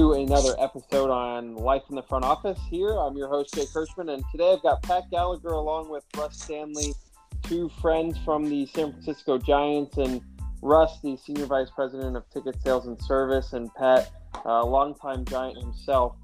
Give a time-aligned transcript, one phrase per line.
[0.00, 2.96] to another episode on Life in the Front Office here.
[2.96, 6.94] I'm your host, Jay Kirschman, and today I've got Pat Gallagher along with Russ Stanley,
[7.42, 10.22] two friends from the San Francisco Giants, and
[10.62, 14.10] Russ, the Senior Vice President of Ticket Sales and Service, and Pat,
[14.46, 16.16] a longtime Giant himself.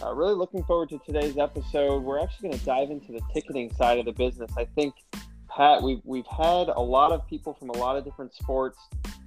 [0.00, 2.04] Uh, really looking forward to today's episode.
[2.04, 4.52] We're actually going to dive into the ticketing side of the business.
[4.56, 4.94] I think,
[5.48, 8.78] Pat, we've, we've had a lot of people from a lot of different sports,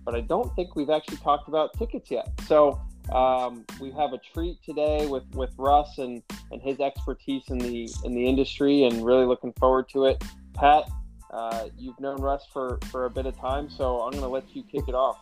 [0.05, 2.30] but I don't think we've actually talked about tickets yet.
[2.48, 2.80] So,
[3.11, 6.21] um, we have a treat today with, with Russ and,
[6.52, 10.21] and his expertise in the in the industry, and really looking forward to it.
[10.53, 10.89] Pat,
[11.31, 14.43] uh, you've known Russ for, for a bit of time, so I'm going to let
[14.55, 15.20] you kick it off.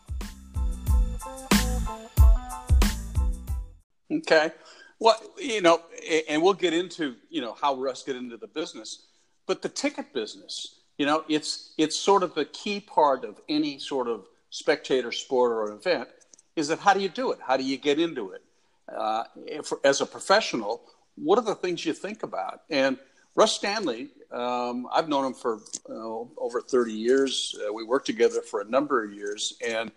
[4.12, 4.52] Okay.
[5.00, 5.82] Well, you know,
[6.30, 9.08] and we'll get into you know how Russ get into the business,
[9.46, 13.78] but the ticket business, you know, it's it's sort of a key part of any
[13.78, 16.08] sort of spectator sport or event
[16.56, 17.40] is that how do you do it?
[17.46, 18.42] How do you get into it?
[18.88, 20.82] Uh, if, as a professional,
[21.16, 22.62] what are the things you think about?
[22.70, 22.98] And
[23.36, 27.56] Russ Stanley, um, I've known him for uh, over 30 years.
[27.60, 29.92] Uh, we worked together for a number of years, and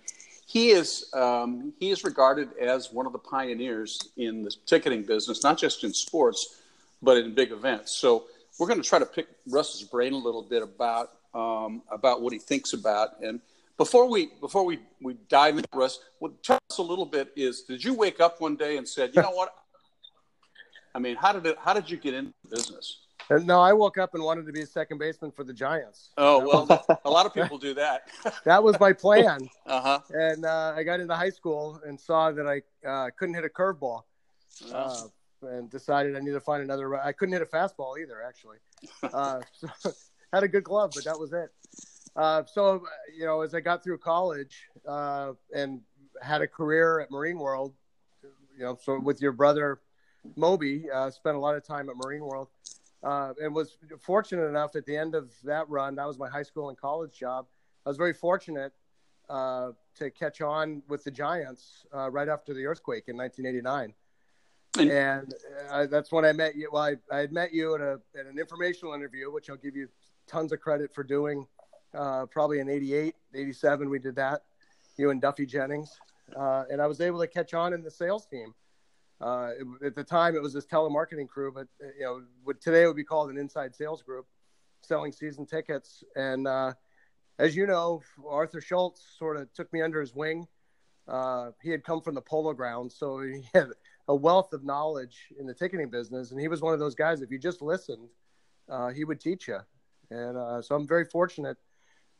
[0.46, 5.44] he is um, he is regarded as one of the pioneers in the ticketing business,
[5.44, 6.60] not just in sports,
[7.02, 7.92] but in big events.
[7.92, 8.24] So
[8.58, 12.32] we're going to try to pick Russ's brain a little bit about um, about what
[12.32, 13.40] he thinks about and
[13.78, 17.62] before we before we, we dive into Russ, what tell us a little bit is
[17.62, 19.54] did you wake up one day and said, you know what?
[20.94, 22.98] I mean, how did it how did you get into business?
[23.30, 26.10] Uh, no, I woke up and wanted to be a second baseman for the Giants.
[26.16, 28.08] Oh well, a lot of people do that.
[28.44, 29.48] that was my plan.
[29.66, 30.00] uh-huh.
[30.10, 33.48] And uh, I got into high school and saw that I uh, couldn't hit a
[33.48, 34.02] curveball,
[34.72, 35.02] uh,
[35.42, 36.98] and decided I needed to find another.
[36.98, 38.58] I couldn't hit a fastball either, actually.
[39.02, 39.92] Uh, so
[40.32, 41.50] had a good glove, but that was it.
[42.18, 42.82] Uh, so,
[43.16, 45.80] you know, as I got through college uh, and
[46.20, 47.74] had a career at Marine World,
[48.58, 49.78] you know, so with your brother
[50.34, 52.48] Moby, uh, spent a lot of time at Marine World,
[53.04, 55.94] uh, and was fortunate enough at the end of that run.
[55.94, 57.46] That was my high school and college job.
[57.86, 58.72] I was very fortunate
[59.30, 63.94] uh, to catch on with the Giants uh, right after the earthquake in 1989.
[64.76, 64.90] And,
[65.70, 66.68] and that's when I met you.
[66.72, 69.76] Well, I, I had met you at, a, at an informational interview, which I'll give
[69.76, 69.88] you
[70.26, 71.46] tons of credit for doing
[71.94, 74.42] uh, probably in 88, 87, we did that,
[74.96, 75.98] you and Duffy Jennings.
[76.36, 78.54] Uh, and I was able to catch on in the sales team.
[79.20, 82.60] Uh, it, at the time, it was this telemarketing crew, but uh, you know, what
[82.60, 84.26] today would be called an inside sales group,
[84.82, 86.04] selling season tickets.
[86.14, 86.74] And uh,
[87.38, 90.46] as you know, Arthur Schultz sort of took me under his wing.
[91.08, 93.68] Uh, he had come from the polo grounds, so he had
[94.06, 96.30] a wealth of knowledge in the ticketing business.
[96.30, 97.22] And he was one of those guys.
[97.22, 98.08] If you just listened,
[98.94, 99.58] he would teach you.
[100.10, 101.56] And so I'm very fortunate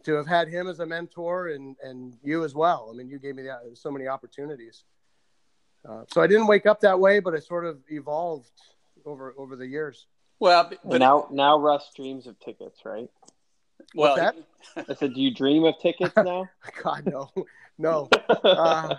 [0.09, 2.89] to have had him as a mentor and and you as well.
[2.91, 4.85] I mean, you gave me that, so many opportunities.
[5.87, 8.51] Uh, so I didn't wake up that way, but I sort of evolved
[9.05, 10.07] over over the years.
[10.41, 13.11] Well, but now now Russ dreams of tickets, right?
[13.95, 14.35] Well, that?
[14.89, 16.49] I said, do you dream of tickets now?
[16.83, 17.31] God, no,
[17.77, 18.09] no.
[18.45, 18.97] Uh,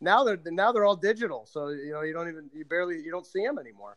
[0.00, 3.12] now they're now they're all digital, so you know you don't even you barely you
[3.12, 3.96] don't see them anymore.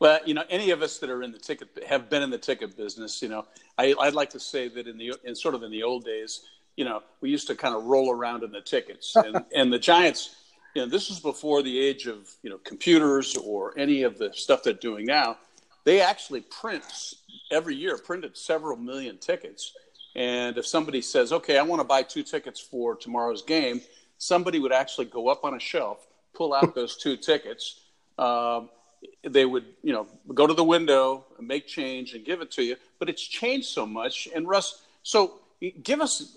[0.00, 2.38] Well, you know, any of us that are in the ticket have been in the
[2.38, 3.20] ticket business.
[3.20, 3.46] You know,
[3.78, 6.46] I, would like to say that in the in sort of in the old days,
[6.76, 9.78] you know, we used to kind of roll around in the tickets, and and the
[9.78, 10.36] Giants.
[10.74, 14.32] You know, this was before the age of you know computers or any of the
[14.32, 15.36] stuff they're doing now.
[15.84, 17.14] They actually print
[17.50, 19.74] every year, printed several million tickets.
[20.14, 23.82] And if somebody says, "Okay, I want to buy two tickets for tomorrow's game,"
[24.18, 27.80] somebody would actually go up on a shelf, pull out those two tickets.
[28.18, 28.70] Um,
[29.22, 32.62] they would you know go to the window and make change and give it to
[32.62, 34.28] you but it's changed so much.
[34.34, 35.40] And russ so
[35.82, 36.36] give us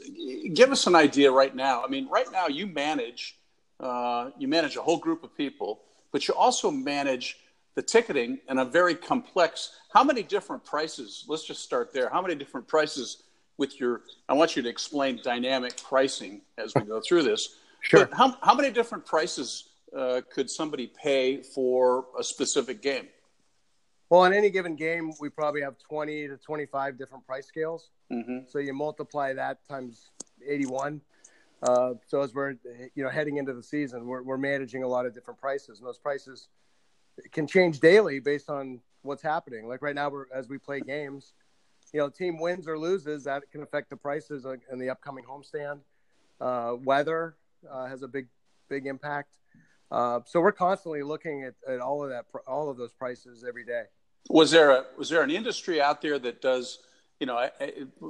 [0.54, 1.84] give us an idea right now.
[1.84, 3.38] I mean right now you manage
[3.80, 5.82] uh, you manage a whole group of people
[6.12, 7.38] but you also manage
[7.76, 12.10] the ticketing and a very complex how many different prices let's just start there.
[12.10, 13.24] How many different prices
[13.58, 18.06] with your i want you to explain dynamic pricing as we go through this sure.
[18.06, 23.08] but how, how many different prices uh, could somebody pay for a specific game?
[24.10, 27.90] Well, in any given game, we probably have 20 to 25 different price scales.
[28.12, 28.46] Mm-hmm.
[28.48, 30.12] So you multiply that times
[30.46, 31.02] 81.
[31.64, 32.56] Uh, so as we're
[32.94, 35.88] you know heading into the season, we're, we're managing a lot of different prices, and
[35.88, 36.50] those prices
[37.32, 39.68] can change daily based on what's happening.
[39.68, 41.34] Like right now, we're, as we play games,
[41.94, 45.80] you know, team wins or loses, that can affect the prices in the upcoming homestand.
[46.42, 47.36] Uh, weather
[47.72, 48.28] uh, has a big
[48.68, 49.36] big impact.
[49.94, 53.64] Uh, so we're constantly looking at, at all of that, all of those prices every
[53.64, 53.84] day.
[54.30, 56.80] Was there a was there an industry out there that does,
[57.20, 57.48] you know,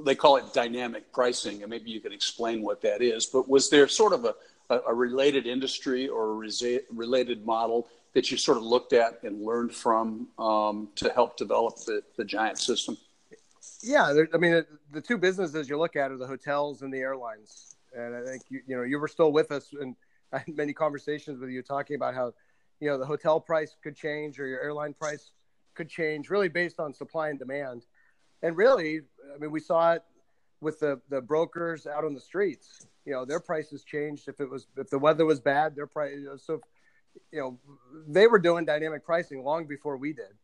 [0.06, 3.26] they call it dynamic pricing, and maybe you can explain what that is.
[3.26, 4.34] But was there sort of a,
[4.70, 6.50] a, a related industry or a
[6.90, 11.76] related model that you sort of looked at and learned from um, to help develop
[11.84, 12.96] the, the giant system?
[13.82, 17.00] Yeah, there, I mean, the two businesses you look at are the hotels and the
[17.00, 17.76] airlines.
[17.94, 19.94] And I think you, you know you were still with us, and
[20.34, 22.34] I had many conversations with you talking about how
[22.80, 25.30] you know the hotel price could change or your airline price
[25.74, 27.86] could change, really based on supply and demand.
[28.42, 29.00] And really,
[29.34, 30.02] I mean, we saw it
[30.60, 32.86] with the the brokers out on the streets.
[33.04, 35.76] You know, their prices changed if it was if the weather was bad.
[35.76, 36.60] Their price, you know, so
[37.30, 37.58] you know,
[38.08, 40.34] they were doing dynamic pricing long before we did.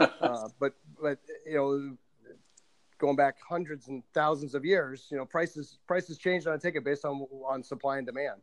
[0.00, 1.96] uh, but but you know
[2.98, 6.84] going back hundreds and thousands of years, you know, prices prices changed on a ticket
[6.84, 8.40] based on on supply and demand,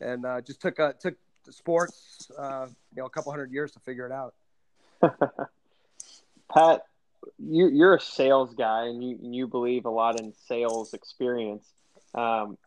[0.00, 1.14] and uh, just took a, took
[1.50, 4.34] sports, uh, you know, a couple hundred years to figure it out.
[6.52, 6.82] Pat,
[7.38, 11.66] you, you're a sales guy, and you you believe a lot in sales experience.
[12.14, 12.58] Um,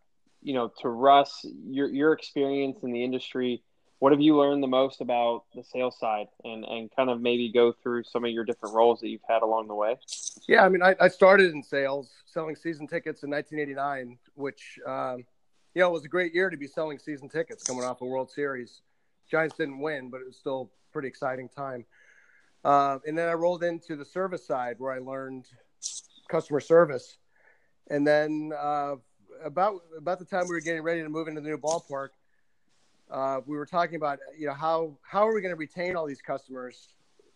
[0.43, 3.61] you know, to Russ, your your experience in the industry
[3.99, 7.51] what have you learned the most about the sales side and, and kind of maybe
[7.51, 9.95] go through some of your different roles that you've had along the way?
[10.47, 15.25] Yeah, I mean, I, I started in sales, selling season tickets in 1989, which, um,
[15.73, 18.05] you know, it was a great year to be selling season tickets coming off a
[18.05, 18.81] World Series.
[19.29, 21.85] Giants didn't win, but it was still pretty exciting time.
[22.63, 25.45] Uh, and then I rolled into the service side where I learned
[26.29, 27.17] customer service.
[27.89, 28.95] And then uh,
[29.43, 32.09] about about the time we were getting ready to move into the new ballpark–
[33.09, 36.05] uh, we were talking about you know how how are we going to retain all
[36.05, 36.89] these customers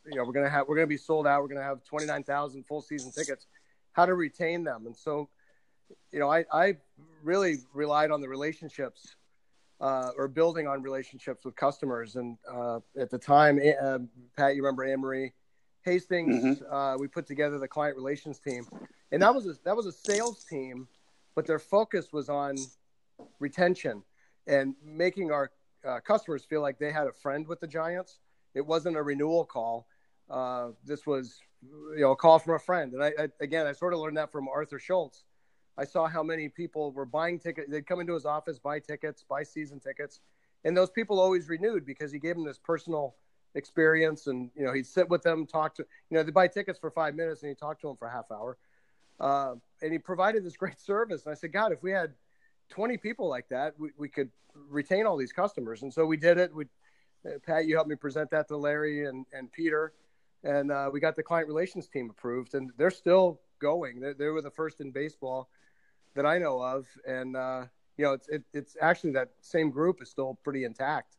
[0.05, 1.83] you know we're to have we're going to be sold out we're going to have
[1.83, 3.47] 29000 full season tickets
[3.93, 5.29] how to retain them and so
[6.11, 6.75] you know i i
[7.23, 9.15] really relied on the relationships
[9.79, 13.97] uh, or building on relationships with customers and uh, at the time uh,
[14.37, 15.31] pat you remember anne-marie
[15.83, 16.73] hastings mm-hmm.
[16.73, 18.63] Uh, we put together the client relations team
[19.11, 20.87] and that was a, that was a sales team
[21.35, 22.55] but their focus was on
[23.39, 24.03] retention
[24.47, 25.51] and making our
[25.87, 28.19] uh, customers feel like they had a friend with the Giants.
[28.53, 29.87] It wasn't a renewal call.
[30.29, 32.93] Uh, this was, you know, a call from a friend.
[32.93, 35.23] And I, I, again, I sort of learned that from Arthur Schultz.
[35.81, 37.67] I saw how many people were buying tickets.
[37.71, 40.19] They'd come into his office, buy tickets, buy season tickets,
[40.63, 43.15] and those people always renewed because he gave them this personal
[43.55, 44.27] experience.
[44.27, 46.91] And you know, he'd sit with them, talk to, you know, they buy tickets for
[46.91, 48.59] five minutes, and he talked to them for a half hour.
[49.19, 51.25] Uh, and he provided this great service.
[51.25, 52.13] And I said, God, if we had
[52.69, 54.29] 20 people like that, we, we could
[54.69, 55.81] retain all these customers.
[55.81, 56.53] And so we did it.
[56.53, 56.65] We,
[57.25, 59.93] uh, Pat, you helped me present that to Larry and, and Peter,
[60.43, 63.99] and uh, we got the client relations team approved, and they're still going.
[63.99, 65.49] They, they were the first in baseball
[66.15, 67.65] that I know of, and uh,
[67.97, 71.15] you know, it's it, it's actually that same group is still pretty intact.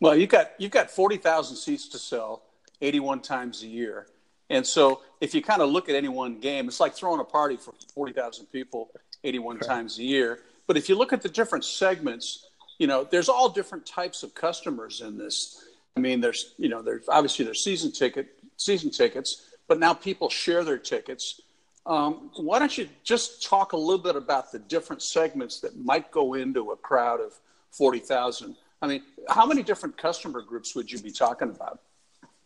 [0.00, 2.42] Well, you got you've got forty thousand seats to sell,
[2.80, 4.06] eighty-one times a year,
[4.50, 7.24] and so if you kind of look at any one game, it's like throwing a
[7.24, 8.90] party for forty thousand people,
[9.22, 12.46] eighty-one times a year but if you look at the different segments,
[12.78, 15.64] you know, there's all different types of customers in this.
[15.96, 20.28] I mean, there's, you know, there's obviously there's season ticket, season tickets, but now people
[20.28, 21.40] share their tickets.
[21.86, 26.10] Um, why don't you just talk a little bit about the different segments that might
[26.10, 27.34] go into a crowd of
[27.72, 28.56] 40,000?
[28.80, 31.80] I mean, how many different customer groups would you be talking about?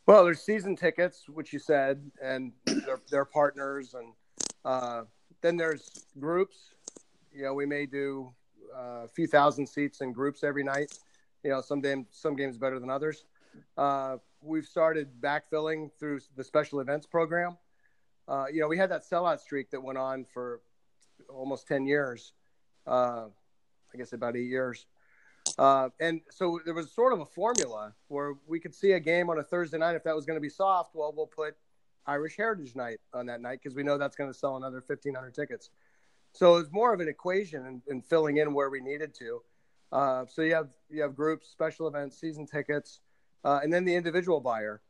[0.06, 4.12] Well, there's season tickets, which you said, and their, their partners, and
[4.64, 5.02] uh,
[5.42, 6.70] then there's groups
[7.38, 8.32] you know, we may do
[8.76, 10.98] uh, a few thousand seats in groups every night.
[11.44, 13.24] You know, some games some games better than others.
[13.76, 17.56] Uh, we've started backfilling through the special events program.
[18.28, 20.60] Uh, you know, we had that sellout streak that went on for
[21.28, 22.32] almost ten years.
[22.86, 23.26] Uh,
[23.92, 24.86] I guess about eight years.
[25.56, 29.30] Uh, and so there was sort of a formula where we could see a game
[29.30, 29.94] on a Thursday night.
[29.96, 31.56] If that was going to be soft, well, we'll put
[32.06, 35.34] Irish Heritage Night on that night because we know that's going to sell another 1,500
[35.34, 35.70] tickets.
[36.32, 39.42] So it was more of an equation and, filling in where we needed to.
[39.90, 43.00] Uh, so you have you have groups, special events, season tickets,
[43.44, 44.82] uh, and then the individual buyer,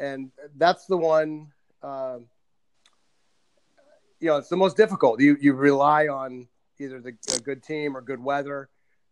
[0.00, 1.52] and that's the one.
[1.82, 2.18] Uh,
[4.24, 5.20] you know, it's the most difficult.
[5.20, 6.48] You you rely on
[6.80, 8.70] either the, a good team or good weather.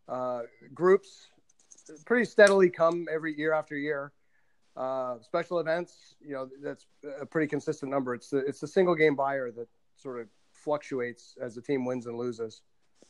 [0.08, 0.40] Uh,
[0.72, 1.28] groups
[2.06, 4.12] pretty steadily come every year after year.
[4.74, 6.86] Uh, special events, you know, that's
[7.20, 8.14] a pretty consistent number.
[8.14, 12.06] It's the it's the single game buyer that sort of fluctuates as the team wins
[12.06, 12.62] and loses.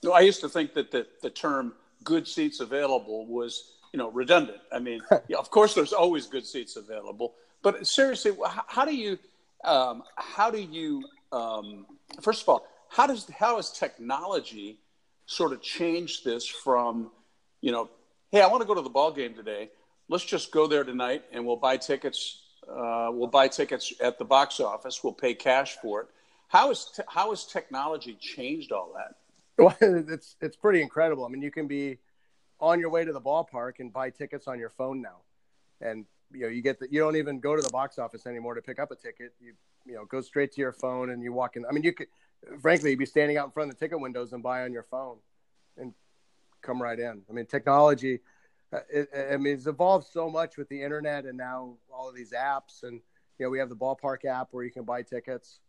[0.03, 4.11] No, I used to think that the, the term good seats available was, you know,
[4.11, 4.59] redundant.
[4.73, 8.97] I mean, yeah, of course, there's always good seats available, but seriously, how, how do
[8.97, 9.19] you,
[9.63, 11.87] um, how do you, um,
[12.21, 14.79] first of all, how does how has technology
[15.27, 17.11] sort of changed this from,
[17.61, 17.89] you know,
[18.31, 19.71] hey, I want to go to the ball game today.
[20.09, 22.43] Let's just go there tonight and we'll buy tickets.
[22.69, 25.03] Uh, we'll buy tickets at the box office.
[25.03, 26.09] We'll pay cash for it
[26.53, 29.17] how is te- how has technology changed all that?
[29.57, 29.77] Well,
[30.09, 31.25] it's it's pretty incredible.
[31.25, 31.99] I mean, you can be
[32.61, 35.23] on your way to the ballpark and buy tickets on your phone now,
[35.81, 38.55] and you know you get the, you don't even go to the box office anymore
[38.55, 39.33] to pick up a ticket.
[39.41, 39.55] You
[39.87, 41.65] you know go straight to your phone and you walk in.
[41.67, 42.09] I mean, you could
[42.61, 44.83] frankly you'd be standing out in front of the ticket windows and buy on your
[44.83, 45.19] phone,
[45.77, 45.93] and
[46.63, 47.23] come right in.
[47.29, 48.21] I mean, technology.
[48.73, 52.15] uh, It, I mean, it's evolved so much with the internet and now all of
[52.15, 53.01] these apps, and
[53.39, 55.61] you know we have the ballpark app where you can buy tickets.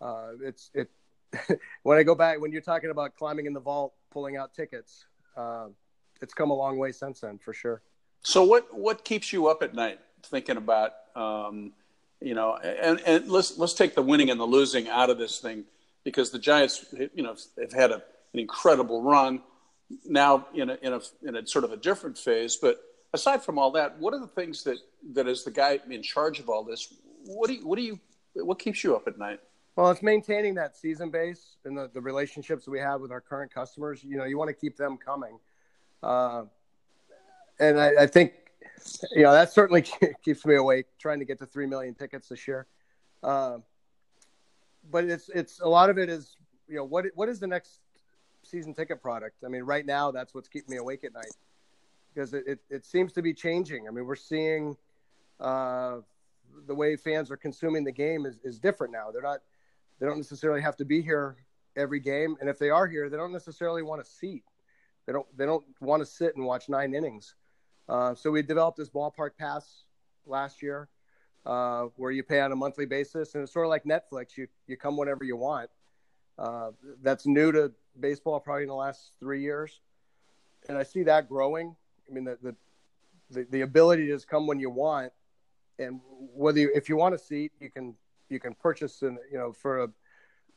[0.00, 0.90] Uh, it's it
[1.82, 5.06] when I go back when you're talking about climbing in the vault, pulling out tickets.
[5.36, 5.68] Uh,
[6.22, 7.82] it's come a long way since then, for sure.
[8.22, 11.72] So what what keeps you up at night thinking about um,
[12.20, 15.38] you know and, and let's let's take the winning and the losing out of this
[15.38, 15.64] thing
[16.04, 17.96] because the Giants you know have had a,
[18.32, 19.42] an incredible run
[20.04, 22.80] now in a, in a in a sort of a different phase but
[23.12, 24.78] aside from all that what are the things that
[25.12, 26.94] that as the guy in charge of all this
[27.26, 28.00] what do you what do you
[28.34, 29.40] what keeps you up at night
[29.76, 33.52] Well, it's maintaining that season base and the, the relationships we have with our current
[33.52, 34.02] customers.
[34.02, 35.38] You know, you want to keep them coming.
[36.02, 36.44] Uh,
[37.58, 38.32] and I, I think,
[39.12, 39.84] you know, that certainly
[40.24, 42.66] keeps me awake trying to get to 3 million tickets this year.
[43.22, 43.58] Uh,
[44.90, 46.36] but it's, it's a lot of it is,
[46.68, 47.80] you know, what, what is the next
[48.42, 49.36] season ticket product?
[49.44, 51.32] I mean, right now, that's what's keeping me awake at night
[52.14, 53.86] because it, it, it seems to be changing.
[53.88, 54.76] I mean, we're seeing
[55.40, 55.98] uh,
[56.66, 59.10] the way fans are consuming the game is, is different now.
[59.12, 59.40] They're not,
[59.98, 61.36] they don't necessarily have to be here
[61.76, 64.44] every game, and if they are here, they don't necessarily want a seat.
[65.06, 67.34] They don't they don't want to sit and watch nine innings.
[67.88, 69.84] Uh, so we developed this ballpark pass
[70.26, 70.88] last year,
[71.44, 74.36] uh, where you pay on a monthly basis, and it's sort of like Netflix.
[74.36, 75.70] You you come whenever you want.
[76.38, 76.70] Uh,
[77.02, 79.80] that's new to baseball, probably in the last three years,
[80.68, 81.76] and I see that growing.
[82.08, 82.56] I mean, the the
[83.30, 85.12] the, the ability to just come when you want,
[85.78, 86.00] and
[86.34, 87.94] whether you, if you want a seat, you can
[88.28, 89.88] you can purchase and you know for a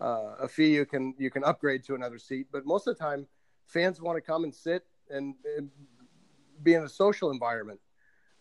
[0.02, 2.48] uh, a fee you can you can upgrade to another seat.
[2.52, 3.28] But most of the time,
[3.66, 5.70] fans want to come and sit and, and
[6.64, 7.80] be in a social environment.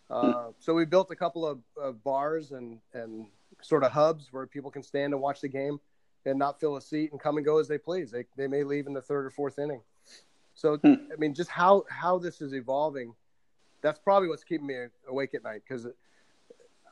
[0.09, 3.27] Uh, so we built a couple of, of, bars and and
[3.61, 5.79] sort of hubs where people can stand and watch the game
[6.25, 8.09] and not fill a seat and come and go as they please.
[8.09, 9.81] They they may leave in the third or fourth inning.
[10.55, 13.13] So I mean, just how how this is evolving.
[13.81, 14.75] That's probably what's keeping me
[15.07, 15.87] awake at night because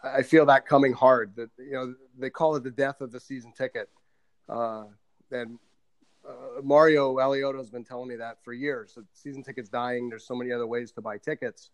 [0.03, 1.35] I feel that coming hard.
[1.35, 3.89] That you know they call it the death of the season ticket,
[4.47, 4.85] uh,
[5.31, 5.59] and
[6.27, 8.93] uh, Mario Alioto has been telling me that for years.
[8.95, 10.09] The season tickets dying.
[10.09, 11.71] There's so many other ways to buy tickets.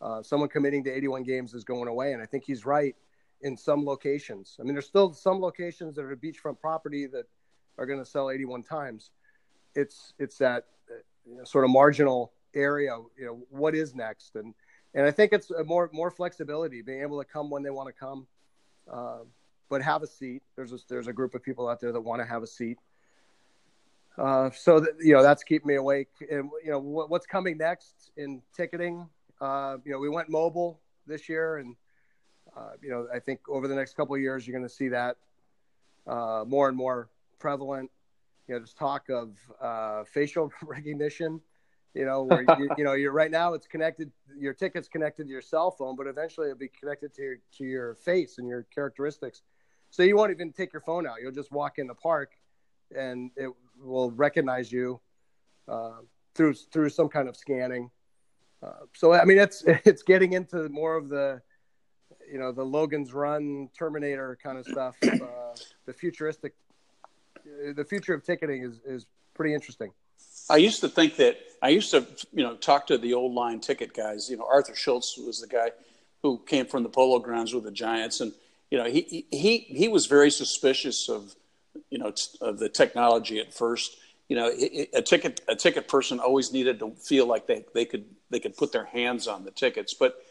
[0.00, 2.96] Uh, someone committing to 81 games is going away, and I think he's right
[3.42, 4.56] in some locations.
[4.58, 7.26] I mean, there's still some locations that are a beachfront property that
[7.78, 9.10] are going to sell 81 times.
[9.74, 10.66] It's it's that
[11.26, 12.96] you know, sort of marginal area.
[13.16, 14.34] You know, what is next?
[14.34, 14.54] And
[14.94, 17.92] and I think it's more more flexibility, being able to come when they want to
[17.92, 18.26] come,
[18.92, 19.20] uh,
[19.68, 20.42] but have a seat.
[20.56, 22.78] There's a, there's a group of people out there that want to have a seat.
[24.18, 26.08] Uh, so that, you know that's keeping me awake.
[26.30, 29.08] And you know what, what's coming next in ticketing.
[29.40, 31.76] Uh, you know we went mobile this year, and
[32.56, 34.88] uh, you know I think over the next couple of years you're going to see
[34.88, 35.16] that
[36.06, 37.90] uh, more and more prevalent.
[38.48, 41.40] You know, there's talk of uh, facial recognition
[41.94, 45.30] you know where you, you, know you're right now it's connected your ticket's connected to
[45.30, 48.66] your cell phone but eventually it'll be connected to your to your face and your
[48.74, 49.42] characteristics
[49.90, 52.32] so you won't even take your phone out you'll just walk in the park
[52.96, 53.50] and it
[53.82, 55.00] will recognize you
[55.68, 55.98] uh,
[56.34, 57.90] through through some kind of scanning.
[58.62, 61.40] Uh, so i mean it's it's getting into more of the
[62.30, 64.96] you know the logan's run terminator kind of stuff.
[65.02, 65.54] Uh,
[65.86, 66.54] the futuristic
[67.74, 69.90] the future of ticketing is is pretty interesting.
[70.50, 73.60] I used to think that I used to, you know, talk to the old line
[73.60, 74.28] ticket guys.
[74.28, 75.70] You know, Arthur Schultz was the guy
[76.22, 78.32] who came from the Polo Grounds with the Giants, and
[78.70, 81.34] you know, he he he was very suspicious of,
[81.90, 83.96] you know, of uh, the technology at first.
[84.28, 84.50] You know,
[84.94, 88.56] a ticket a ticket person always needed to feel like they they could they could
[88.56, 89.92] put their hands on the tickets.
[89.92, 90.24] But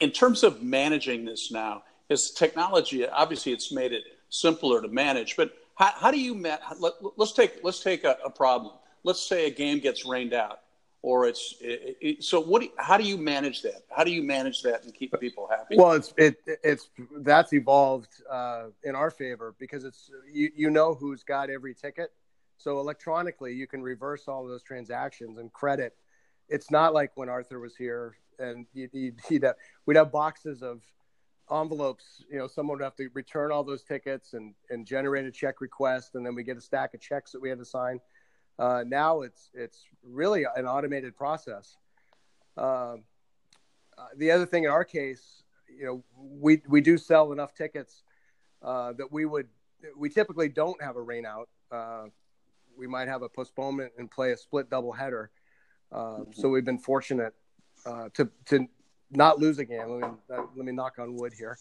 [0.00, 5.36] in terms of managing this now, is technology obviously it's made it simpler to manage.
[5.36, 6.34] But how, how do you
[6.78, 8.74] let, us take let's take a, a problem
[9.04, 10.60] let's say a game gets rained out
[11.02, 13.82] or it's it, it, so what do you, how do you manage that?
[13.94, 15.76] How do you manage that and keep people happy?
[15.76, 20.94] Well it's it it's that's evolved uh, in our favor because it's you, you know
[20.94, 22.12] who's got every ticket.
[22.56, 25.96] So electronically you can reverse all those transactions and credit.
[26.48, 29.54] It's not like when arthur was here and you, you, would have,
[29.86, 30.80] we'd have boxes of
[31.50, 35.30] envelopes you know someone would have to return all those tickets and and generate a
[35.30, 38.00] check request and then we get a stack of checks that we had to sign
[38.58, 41.76] uh, now it's it's really an automated process.
[42.56, 42.96] Uh,
[43.98, 48.02] uh, the other thing in our case, you know, we we do sell enough tickets
[48.62, 49.48] uh, that we would
[49.96, 51.48] we typically don't have a rain out.
[51.70, 52.04] Uh,
[52.76, 55.28] we might have a postponement and play a split doubleheader.
[55.90, 56.32] Uh, mm-hmm.
[56.32, 57.34] So we've been fortunate
[57.84, 58.66] uh, to to
[59.10, 60.00] not lose a game.
[60.00, 60.16] Let me
[60.56, 61.58] let me knock on wood here.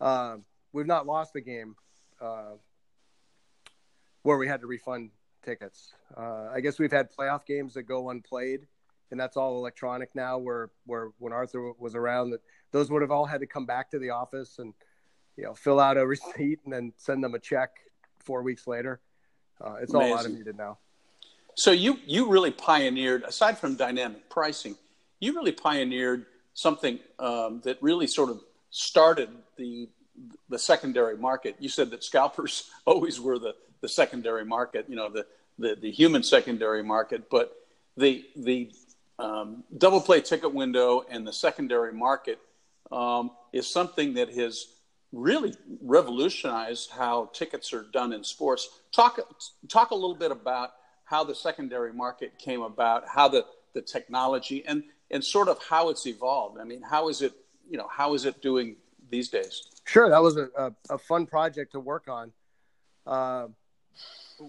[0.00, 0.36] Uh,
[0.72, 1.76] we've not lost a game
[2.20, 2.52] uh,
[4.22, 5.10] where we had to refund
[5.42, 5.94] tickets.
[6.16, 8.66] Uh, I guess we've had playoff games that go unplayed,
[9.10, 10.38] and that's all electronic now.
[10.38, 13.90] Where where when Arthur was around, that those would have all had to come back
[13.90, 14.74] to the office and
[15.36, 17.70] you know fill out a receipt and then send them a check
[18.18, 19.00] four weeks later.
[19.60, 20.12] Uh, it's Amazing.
[20.12, 20.78] all automated now.
[21.54, 24.76] So you you really pioneered, aside from dynamic pricing,
[25.20, 29.88] you really pioneered something um, that really sort of started the
[30.48, 31.56] the secondary market.
[31.58, 35.26] You said that scalpers always were the, the secondary market, you know, the,
[35.58, 37.54] the, the human secondary market, but
[37.96, 38.72] the the
[39.18, 42.38] um, double play ticket window and the secondary market
[42.90, 44.66] um, is something that has
[45.12, 48.68] really revolutionized how tickets are done in sports.
[48.92, 49.20] Talk
[49.68, 50.70] talk a little bit about
[51.04, 55.90] how the secondary market came about, how the the technology and and sort of how
[55.90, 56.58] it's evolved.
[56.58, 57.32] I mean, how is it
[57.70, 58.76] you know how is it doing
[59.10, 59.64] these days?
[59.84, 62.32] Sure, that was a, a, a fun project to work on.
[63.06, 63.48] Uh,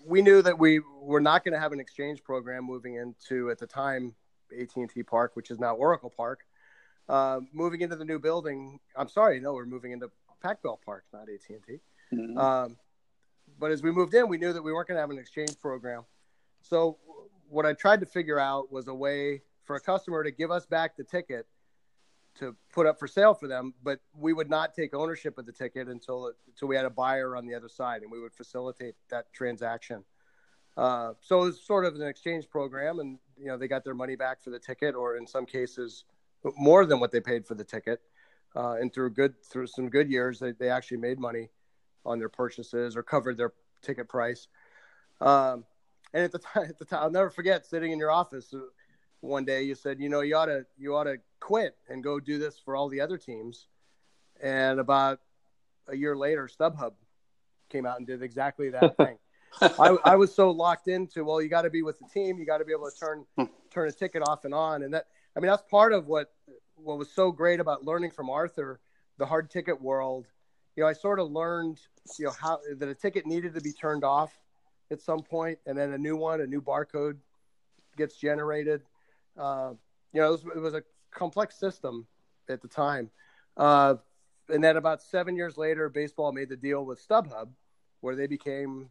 [0.05, 3.59] we knew that we were not going to have an exchange program moving into at
[3.59, 4.15] the time
[4.59, 6.41] AT&T Park, which is now Oracle Park.
[7.09, 10.09] Uh, moving into the new building, I'm sorry, no, we're moving into
[10.41, 11.79] Pac-Bell Park, not AT&T.
[12.13, 12.37] Mm-hmm.
[12.37, 12.77] Um,
[13.59, 15.59] but as we moved in, we knew that we weren't going to have an exchange
[15.59, 16.05] program.
[16.61, 16.97] So
[17.49, 20.65] what I tried to figure out was a way for a customer to give us
[20.65, 21.45] back the ticket
[22.35, 25.51] to put up for sale for them, but we would not take ownership of the
[25.51, 28.95] ticket until until we had a buyer on the other side, and we would facilitate
[29.09, 30.03] that transaction.
[30.75, 33.93] Uh, so it was sort of an exchange program, and you know they got their
[33.93, 36.05] money back for the ticket, or in some cases,
[36.57, 38.01] more than what they paid for the ticket.
[38.55, 41.49] Uh, and through good through some good years, they, they actually made money
[42.05, 44.47] on their purchases or covered their ticket price.
[45.21, 45.65] Um,
[46.13, 48.53] and at the time, at the time, I'll never forget sitting in your office
[49.23, 49.63] one day.
[49.63, 52.59] You said, you know, you ought to you ought to quit and go do this
[52.63, 53.67] for all the other teams.
[54.41, 55.19] And about
[55.87, 56.93] a year later, StubHub
[57.69, 59.17] came out and did exactly that thing.
[59.61, 62.45] I, I, was so locked into well, you got to be with the team, you
[62.45, 63.43] got to be able to turn hmm.
[63.71, 66.33] turn a ticket off and on, and that I mean that's part of what
[66.75, 68.79] what was so great about learning from Arthur,
[69.17, 70.25] the hard ticket world.
[70.75, 71.79] You know, I sort of learned
[72.17, 74.33] you know how that a ticket needed to be turned off
[74.91, 77.17] at some point, and then a new one, a new barcode
[77.95, 78.81] gets generated.
[79.37, 79.73] Uh,
[80.13, 82.05] you know, it was, it was, a complex system
[82.49, 83.09] at the time.
[83.57, 83.95] Uh,
[84.49, 87.49] and then about seven years later, baseball made the deal with StubHub,
[88.01, 88.89] where they became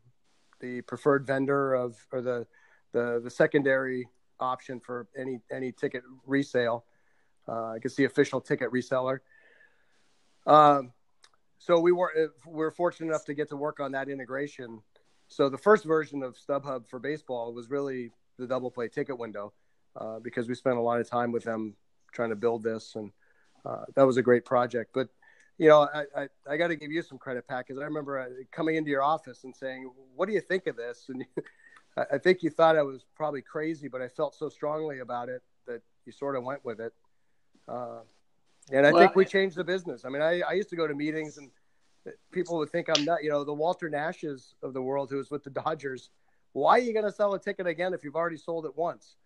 [0.61, 2.47] the preferred vendor of or the
[2.93, 4.09] the, the secondary
[4.41, 6.85] option for any any ticket resale.
[7.49, 9.19] Uh, I guess the official ticket reseller.
[10.47, 10.93] Um,
[11.59, 14.81] so we were uh, we are fortunate enough to get to work on that integration.
[15.29, 19.53] So the first version of StubHub for baseball was really the double play ticket window
[19.97, 21.75] uh, because we spent a lot of time with them
[22.13, 23.11] trying to build this, and
[23.65, 24.91] uh, that was a great project.
[24.95, 25.09] But
[25.59, 28.19] you know, I I, I got to give you some credit, Pat, because I remember
[28.19, 31.43] uh, coming into your office and saying, "What do you think of this?" And you,
[32.11, 35.43] I think you thought I was probably crazy, but I felt so strongly about it
[35.67, 36.93] that you sort of went with it.
[37.69, 38.01] Uh,
[38.71, 40.05] and I well, think we changed the business.
[40.05, 41.51] I mean, I, I used to go to meetings and
[42.31, 45.31] people would think I'm not, you know, the Walter Nashes of the world who was
[45.31, 46.11] with the Dodgers.
[46.53, 49.17] Why are you going to sell a ticket again if you've already sold it once?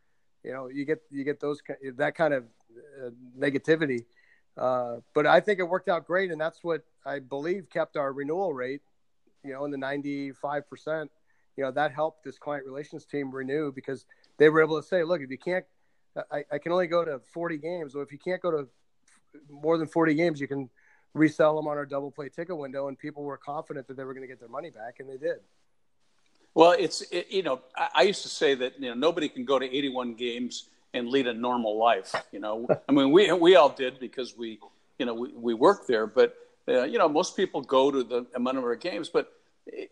[0.47, 1.61] You know, you get you get those
[1.97, 2.45] that kind of
[3.05, 4.05] uh, negativity.
[4.57, 8.13] Uh, but I think it worked out great, and that's what I believe kept our
[8.13, 8.81] renewal rate,
[9.45, 11.11] you know, in the 95 percent.
[11.57, 14.07] You know, that helped this client relations team renew because
[14.39, 15.65] they were able to say, look, if you can't,
[16.31, 17.95] I, I can only go to 40 games.
[17.95, 18.69] So if you can't go to
[19.51, 20.71] more than 40 games, you can
[21.15, 24.15] resell them on our double play ticket window, and people were confident that they were
[24.15, 25.41] going to get their money back, and they did.
[26.57, 29.45] Well, it's it, you know I, I, used to say that you know nobody can
[29.45, 32.15] go to 81 games and lead a normal life.
[32.33, 34.59] You know, I mean we we all did because we
[34.99, 36.35] you know we, we worked there, but
[36.67, 39.35] uh, you know most people go to the a number of games, but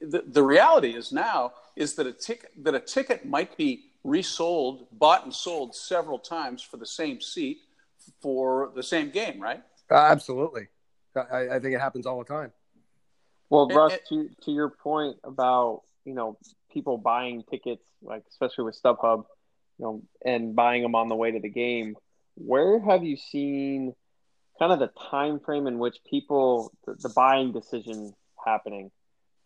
[0.00, 4.86] the, the reality is now is that a ticket that a ticket might be resold,
[4.92, 7.58] bought and sold several times for the same seat
[8.22, 9.62] for the same game, right?
[9.90, 10.68] Uh, absolutely,
[11.14, 12.52] I, I, think it happens all the time.
[13.50, 16.38] Well, Russ, and, to to your point about you know
[16.72, 19.24] people buying tickets, like especially with StubHub,
[19.78, 21.96] you know, and buying them on the way to the game.
[22.36, 23.94] Where have you seen
[24.58, 28.14] kind of the time frame in which people the, the buying decision
[28.44, 28.90] happening?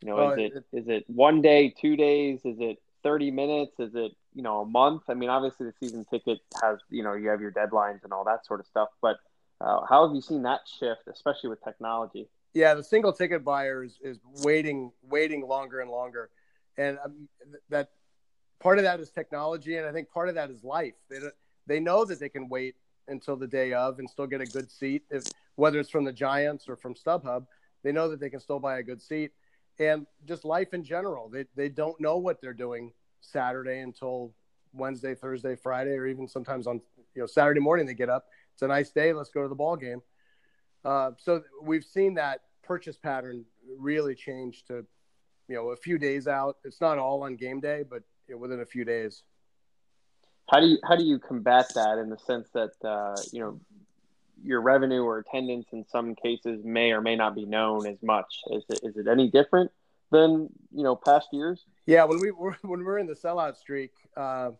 [0.02, 2.40] You know, well, is it, it is it one day, two days?
[2.44, 3.78] Is it thirty minutes?
[3.78, 5.02] Is it you know a month?
[5.08, 8.24] I mean, obviously the season ticket has you know you have your deadlines and all
[8.24, 9.16] that sort of stuff, but
[9.60, 12.28] uh, how have you seen that shift, especially with technology?
[12.54, 16.30] Yeah, the single ticket buyer is, is waiting, waiting longer and longer
[16.78, 17.28] and um,
[17.68, 17.90] that
[18.60, 20.94] part of that is technology, and I think part of that is life.
[21.10, 21.18] They
[21.66, 22.76] they know that they can wait
[23.08, 25.24] until the day of and still get a good seat, if
[25.56, 27.46] whether it's from the Giants or from StubHub.
[27.82, 29.32] They know that they can still buy a good seat,
[29.78, 31.28] and just life in general.
[31.28, 34.32] They they don't know what they're doing Saturday until
[34.72, 36.80] Wednesday, Thursday, Friday, or even sometimes on
[37.14, 38.26] you know Saturday morning they get up.
[38.54, 39.12] It's a nice day.
[39.12, 40.00] Let's go to the ball game.
[40.84, 43.44] Uh, so we've seen that purchase pattern
[43.78, 44.84] really change to
[45.48, 46.56] you know a few days out.
[46.64, 49.22] It's not all on game day, but you know, within a few days.
[50.50, 53.60] How do you how do you combat that in the sense that uh, you know
[54.42, 58.40] your revenue or attendance in some cases may or may not be known as much?
[58.50, 59.70] Is it, is it any different
[60.10, 61.64] than you know past years?
[61.86, 64.50] Yeah, when we were when we were in the sellout streak, uh,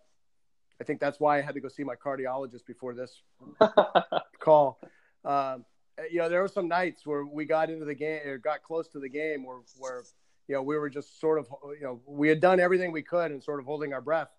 [0.81, 3.23] I think that's why I had to go see my cardiologist before this
[4.41, 4.81] call.
[5.25, 5.65] Um,
[6.11, 8.89] you know, there were some nights where we got into the game or got close
[8.89, 10.05] to the game where where
[10.49, 11.47] you know, we were just sort of,
[11.79, 14.31] you know, we had done everything we could and sort of holding our breath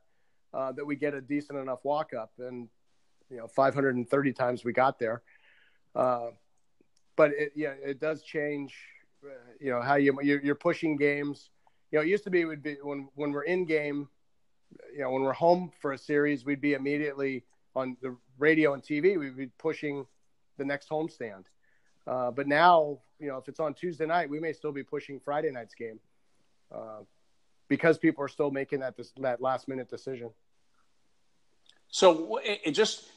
[0.53, 2.31] uh, that we get a decent enough walk up.
[2.39, 2.67] And,
[3.29, 5.21] you know, 530 times we got there.
[5.95, 6.29] Uh,
[7.15, 8.75] but it, yeah, it does change,
[9.23, 11.51] uh, you know, how you, you're, you're, pushing games.
[11.91, 14.09] You know, it used to be, would be when, when we're in game,
[14.93, 17.43] you know, when we're home for a series, we'd be immediately
[17.75, 20.05] on the radio and TV, we'd be pushing
[20.57, 21.45] the next homestand.
[22.09, 25.19] Uh, but now, you know, if it's on Tuesday night, we may still be pushing
[25.19, 25.99] Friday night's game
[26.73, 27.01] uh,
[27.67, 30.31] because people are still making that that last minute decision.
[31.91, 33.09] So, it just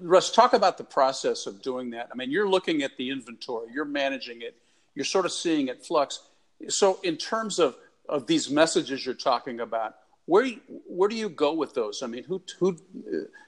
[0.00, 2.08] Russ, talk about the process of doing that.
[2.12, 4.56] I mean, you're looking at the inventory, you're managing it,
[4.94, 6.20] you're sort of seeing it flux.
[6.68, 7.76] So, in terms of
[8.08, 10.46] of these messages you're talking about, where
[10.86, 12.04] where do you go with those?
[12.04, 12.76] I mean, who who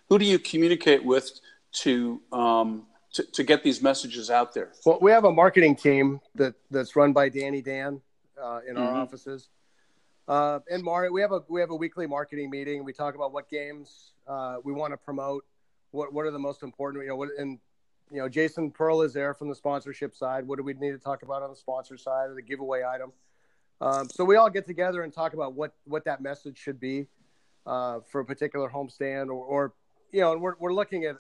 [0.09, 1.41] who do you communicate with
[1.83, 4.73] to um, to, to get these messages out there?
[4.85, 8.01] Well, we have a marketing team that that's run by Danny Dann
[8.41, 9.01] uh, in our mm-hmm.
[9.01, 9.49] offices.
[10.27, 12.85] Uh, and Mario, we have a we have a weekly marketing meeting.
[12.85, 15.45] We talk about what games uh, we want to promote,
[15.91, 17.59] what what are the most important, you know, what, and
[18.11, 20.47] you know, Jason Pearl is there from the sponsorship side.
[20.47, 23.13] What do we need to talk about on the sponsor side or the giveaway item?
[23.81, 27.07] Um, so we all get together and talk about what what that message should be
[27.67, 29.75] uh, for a particular homestand, or, or
[30.13, 31.17] you know, and we're we're looking at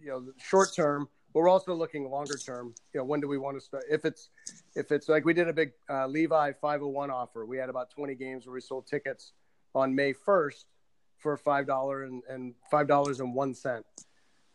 [0.00, 2.74] you know the short term we're also looking longer term.
[2.92, 3.84] You know, when do we want to start?
[3.88, 4.30] If it's
[4.74, 8.14] if it's like we did a big uh, Levi 501 offer, we had about 20
[8.16, 9.32] games where we sold tickets
[9.74, 10.64] on May 1st
[11.18, 13.84] for five dollar and, five dollars and one cent.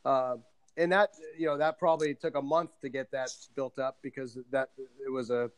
[0.04, 0.36] Uh,
[0.76, 4.38] and that you know that probably took a month to get that built up because
[4.52, 4.70] that
[5.06, 5.50] it was a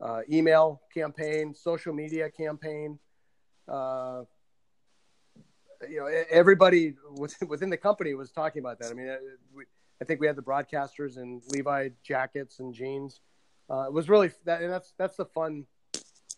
[0.00, 2.98] uh, email campaign, social media campaign.
[3.68, 4.22] Uh,
[5.88, 6.94] you know, everybody
[7.46, 8.90] within the company was talking about that.
[8.90, 9.16] I mean,
[9.54, 9.64] we,
[10.00, 13.20] I think we had the broadcasters in Levi jackets and jeans.
[13.70, 15.66] Uh, it was really that, and that's that's the fun.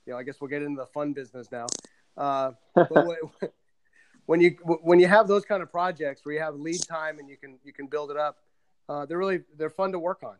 [0.06, 1.66] You know, I guess we'll get into the fun business now.
[2.16, 2.52] Uh,
[4.26, 7.28] when you when you have those kind of projects where you have lead time and
[7.28, 8.38] you can you can build it up,
[8.88, 10.36] uh, they're really they're fun to work on,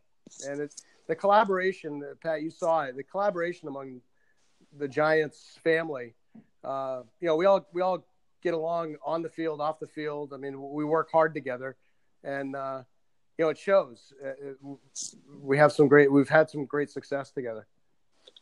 [0.48, 2.02] and it's the collaboration.
[2.22, 2.96] Pat, you saw it.
[2.96, 4.00] The collaboration among
[4.79, 6.14] the Giants family.
[6.62, 8.05] Uh, you know, we all we all
[8.42, 10.33] get along on the field, off the field.
[10.33, 11.76] I mean, we work hard together,
[12.22, 12.83] and uh,
[13.38, 14.12] you know, it shows.
[14.25, 14.75] Uh,
[15.40, 16.11] we have some great.
[16.11, 17.66] We've had some great success together.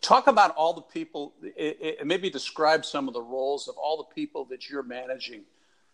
[0.00, 1.34] Talk about all the people.
[1.42, 5.42] It, maybe describe some of the roles of all the people that you're managing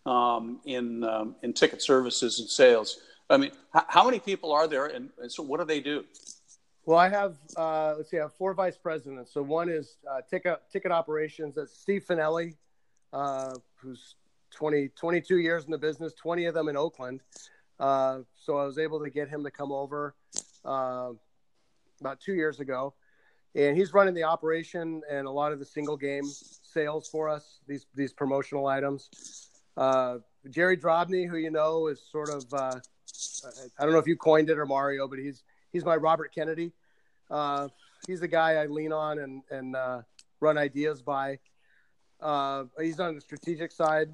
[0.04, 2.98] um, in um, in ticket services and sales.
[3.30, 6.04] I mean, h- how many people are there, and, and, so what do they do?
[6.84, 9.32] Well, I have uh, let's see, I have four vice presidents.
[9.32, 11.54] So one is uh, ticket ticket operations.
[11.54, 12.54] That's Steve Finelli,
[13.12, 14.16] uh, who's
[14.50, 17.20] 20, 22 years in the business, 20 of them in Oakland.
[17.80, 20.14] Uh, so I was able to get him to come over
[20.66, 21.12] uh,
[22.00, 22.92] about two years ago,
[23.54, 27.60] and he's running the operation and a lot of the single game sales for us.
[27.66, 29.08] These these promotional items.
[29.78, 30.18] Uh,
[30.50, 32.78] Jerry Drobny, who you know is sort of uh,
[33.78, 36.72] I don't know if you coined it or Mario, but he's he's my Robert Kennedy.
[37.30, 37.68] Uh,
[38.06, 39.74] he's the guy I lean on and and
[40.40, 41.38] run ideas by.
[42.78, 44.10] he's on the strategic side.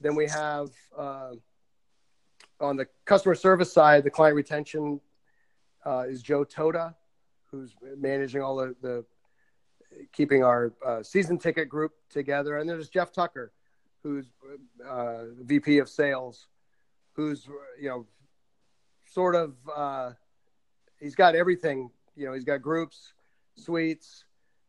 [0.00, 0.70] Then we have
[2.60, 5.00] on the customer service side, the client retention
[5.84, 6.94] uh, is Joe Toda,
[7.50, 9.04] who's managing all the, the
[10.12, 12.58] keeping our uh, season ticket group together.
[12.58, 13.52] And there's Jeff Tucker,
[14.02, 14.26] who's
[14.88, 16.48] uh, VP of sales,
[17.12, 17.48] who's,
[17.80, 18.06] you know,
[19.04, 20.10] sort of, uh,
[21.00, 23.14] he's got everything, you know, he's got groups,
[23.56, 24.24] suites,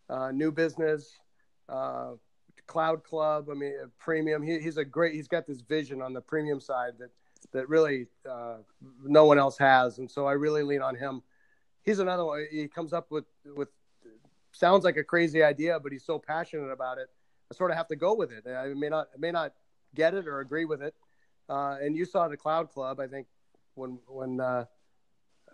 [0.10, 1.20] uh, new business,
[1.70, 2.12] uh,
[2.68, 3.48] cloud club.
[3.52, 4.42] I mean, premium.
[4.42, 7.12] He, he's a great, he's got this vision on the premium side that
[7.54, 8.58] that really uh,
[9.04, 11.22] no one else has, and so I really lean on him.
[11.84, 12.46] He's another one.
[12.52, 13.70] He comes up with with
[14.52, 17.10] sounds like a crazy idea, but he's so passionate about it
[17.52, 18.48] I sort of have to go with it.
[18.48, 19.54] I may not may not
[19.94, 20.96] get it or agree with it.
[21.50, 23.28] Uh, and you saw the Cloud Club, I think,
[23.76, 24.66] when when uh,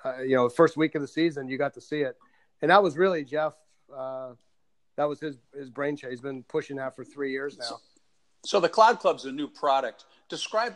[0.05, 2.15] uh, you know first week of the season, you got to see it,
[2.61, 3.55] and that was really Jeff.
[3.93, 4.33] Uh,
[4.95, 6.11] that was his his brainchild.
[6.11, 7.65] He's been pushing that for three years now.
[7.65, 7.79] So,
[8.45, 10.05] so the Cloud Club's a new product.
[10.29, 10.75] Describe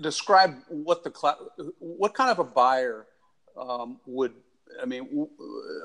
[0.00, 1.36] describe what the cloud,
[1.78, 3.06] what kind of a buyer
[3.56, 4.32] um, would
[4.80, 5.28] I mean,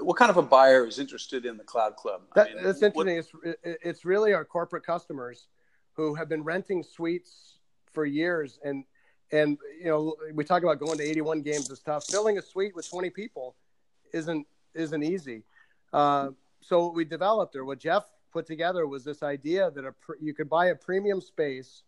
[0.02, 2.22] what kind of a buyer is interested in the Cloud Club?
[2.36, 3.16] That, I mean, that's interesting.
[3.44, 3.58] What...
[3.64, 5.48] It's, it's really our corporate customers
[5.94, 7.58] who have been renting suites
[7.92, 8.86] for years, and
[9.32, 12.06] and you know we talk about going to 81 games is tough.
[12.06, 13.56] Filling a suite with 20 people
[14.14, 15.44] isn't isn't easy.
[15.92, 16.30] Uh,
[16.62, 20.34] so what we developed, or what Jeff put together, was this idea that a you
[20.34, 21.84] could buy a premium space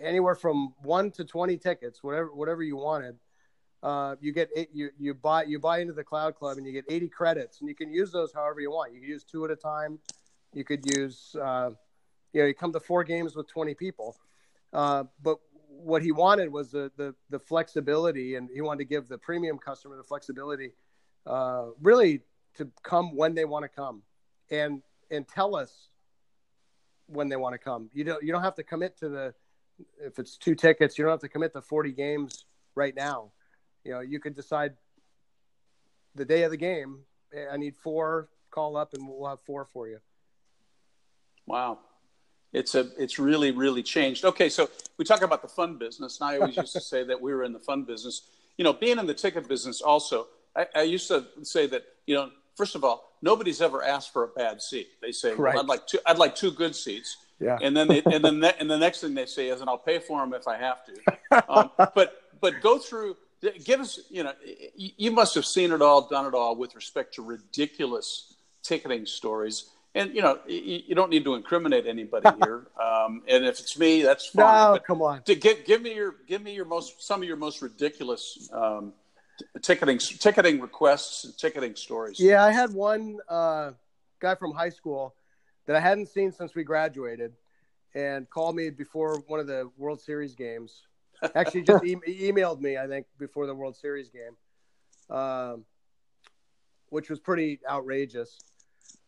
[0.00, 3.18] anywhere from one to 20 tickets, whatever whatever you wanted
[3.82, 6.72] uh, you get eight, you you buy you buy into the cloud club and you
[6.72, 8.92] get 80 credits and you can use those however you want.
[8.92, 9.98] You can use two at a time.
[10.52, 11.70] You could use uh,
[12.32, 14.16] you know you come to four games with 20 people.
[14.72, 19.06] Uh, but what he wanted was the, the the flexibility and he wanted to give
[19.06, 20.72] the premium customer the flexibility
[21.26, 22.22] uh, really
[22.56, 24.02] to come when they want to come
[24.50, 25.88] and and tell us
[27.06, 27.90] when they want to come.
[27.92, 29.34] You don't you don't have to commit to the
[30.00, 33.30] if it's two tickets you don't have to commit to 40 games right now
[33.88, 34.74] you know, you could decide
[36.14, 37.00] the day of the game.
[37.50, 38.28] I need four.
[38.50, 39.98] Call up, and we'll have four for you.
[41.46, 41.78] Wow,
[42.52, 44.24] it's a it's really really changed.
[44.24, 47.20] Okay, so we talk about the fun business, and I always used to say that
[47.20, 48.28] we were in the fun business.
[48.58, 52.14] You know, being in the ticket business also, I, I used to say that you
[52.14, 54.88] know, first of all, nobody's ever asked for a bad seat.
[55.00, 55.54] They say, right.
[55.54, 57.58] well, "I'd like two, I'd like two good seats." Yeah.
[57.62, 59.98] And then they, and then and the next thing they say is, "And I'll pay
[60.00, 60.92] for them if I have to."
[61.48, 63.16] Um, but but go through
[63.64, 64.32] give us you know
[64.74, 69.70] you must have seen it all done it all with respect to ridiculous ticketing stories.
[69.94, 72.66] And you know you, don't need to incriminate anybody here.
[72.82, 74.74] Um, and if it's me that's fine.
[74.74, 75.22] No come on.
[75.22, 78.92] to give, give me your give me your most some of your most ridiculous um,
[79.62, 82.20] ticketing ticketing requests and ticketing stories.
[82.20, 83.72] Yeah i had one uh,
[84.20, 85.14] guy from high school
[85.68, 87.32] that i hadn't seen since we graduated
[87.94, 90.88] and called me before one of the world series games
[91.34, 95.64] Actually, just e- emailed me, I think, before the World Series game, um,
[96.90, 98.38] which was pretty outrageous.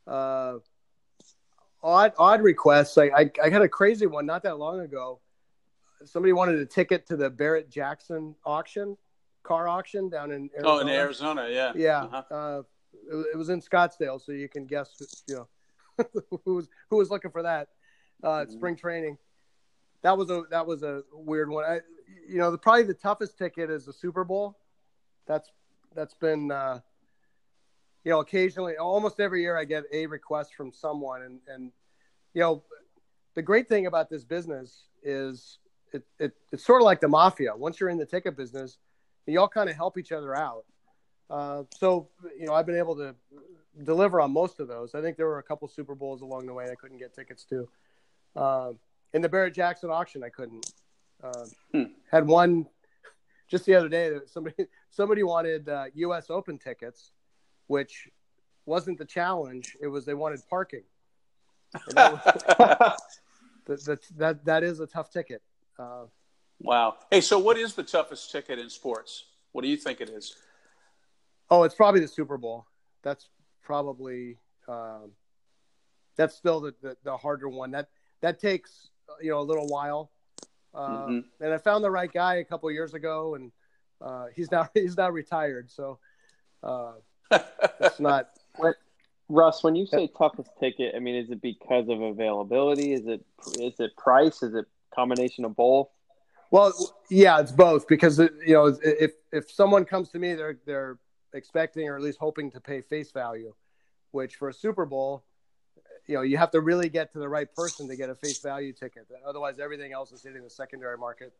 [0.06, 0.54] Uh,
[1.82, 2.98] odd, odd requests.
[2.98, 5.20] I, I, I had a crazy one not that long ago.
[6.04, 8.96] Somebody wanted a ticket to the Barrett Jackson auction,
[9.42, 10.74] car auction down in Arizona.
[10.74, 12.02] Oh, in Arizona, yeah, yeah.
[12.04, 12.34] Uh-huh.
[12.34, 14.90] Uh, it, it, was in Scottsdale, so you can guess,
[15.28, 15.48] you know,
[16.44, 17.68] who was who was looking for that
[18.22, 18.52] uh, mm-hmm.
[18.52, 19.16] spring training
[20.02, 21.64] that was a that was a weird one.
[21.64, 21.80] I,
[22.28, 24.58] you know, the, probably the toughest ticket is the Super Bowl.
[25.26, 25.50] That's
[25.94, 26.80] that's been uh,
[28.04, 31.72] you know occasionally, almost every year, I get a request from someone, and and
[32.34, 32.64] you know,
[33.34, 35.58] the great thing about this business is
[35.92, 37.54] it, it it's sort of like the mafia.
[37.54, 38.78] Once you're in the ticket business,
[39.26, 40.64] you all kind of help each other out.
[41.28, 42.08] Uh, so
[42.38, 43.14] you know, I've been able to
[43.84, 44.94] deliver on most of those.
[44.94, 47.44] I think there were a couple Super Bowls along the way I couldn't get tickets
[47.46, 47.68] to.
[48.36, 48.72] Uh,
[49.12, 50.72] in the Barrett Jackson auction, I couldn't.
[51.22, 51.82] Uh, hmm.
[52.10, 52.66] Had one
[53.48, 54.10] just the other day.
[54.10, 56.30] That somebody somebody wanted uh, U.S.
[56.30, 57.10] Open tickets,
[57.66, 58.08] which
[58.66, 59.76] wasn't the challenge.
[59.80, 60.84] It was they wanted parking.
[61.90, 62.22] That, was,
[63.66, 65.42] that, that, that that is a tough ticket.
[65.78, 66.04] Uh,
[66.60, 66.96] wow.
[67.10, 69.24] Hey, so what is the toughest ticket in sports?
[69.52, 70.36] What do you think it is?
[71.50, 72.66] Oh, it's probably the Super Bowl.
[73.02, 73.28] That's
[73.70, 75.12] probably um,
[76.16, 77.70] that's still the, the, the harder one.
[77.70, 77.86] That
[78.20, 78.88] that takes
[79.22, 80.10] you know a little while.
[80.74, 81.44] Uh, mm-hmm.
[81.44, 83.52] And I found the right guy a couple years ago, and
[84.00, 85.70] uh, he's now he's now retired.
[85.70, 86.00] So
[86.64, 86.94] uh,
[87.80, 88.30] it's not.
[88.56, 88.74] What,
[89.28, 92.92] Russ, when you say toughest ticket, I mean, is it because of availability?
[92.92, 93.24] Is it
[93.60, 94.42] is it price?
[94.42, 95.86] Is it combination of both?
[96.50, 96.72] Well,
[97.08, 100.98] yeah, it's both because you know if if someone comes to me, they're they're
[101.34, 103.54] expecting or at least hoping to pay face value,
[104.12, 105.24] which for a Super Bowl
[106.06, 108.40] you know you have to really get to the right person to get a face
[108.40, 109.06] value ticket.
[109.26, 111.32] Otherwise, everything else is hitting the secondary market.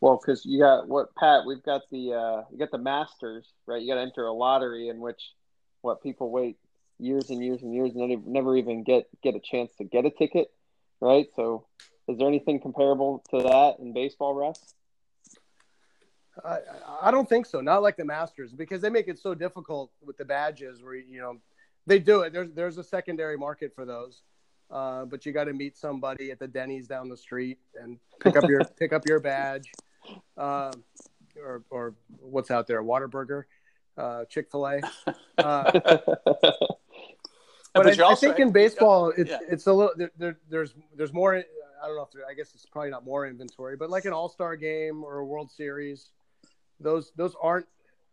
[0.00, 3.80] Well, because you got what Pat, we've got the uh, you got the Masters, right?
[3.80, 5.20] You got to enter a lottery in which
[5.82, 6.56] what people wait
[6.98, 10.10] years and years and years and never, even get get a chance to get a
[10.10, 10.50] ticket,
[11.00, 11.26] right?
[11.36, 11.66] So,
[12.08, 14.74] is there anything comparable to that in baseball, Russ?
[16.44, 16.58] I,
[17.02, 17.60] I don't think so.
[17.60, 21.20] Not like the Masters because they make it so difficult with the badges, where you
[21.20, 21.38] know
[21.86, 22.32] they do it.
[22.32, 24.22] There's there's a secondary market for those,
[24.70, 28.36] uh, but you got to meet somebody at the Denny's down the street and pick
[28.36, 29.72] up your pick up your badge,
[30.38, 30.72] uh,
[31.36, 33.44] or or what's out there, Whataburger,
[33.98, 34.80] uh, Chick Fil A.
[35.38, 35.72] Uh,
[37.74, 39.38] but I, also, I, think in baseball, it's yeah.
[39.48, 41.36] it's a little there, there, There's there's more.
[41.36, 44.12] I don't know if there, I guess it's probably not more inventory, but like an
[44.12, 46.10] All Star game or a World Series,
[46.82, 47.66] those those aren't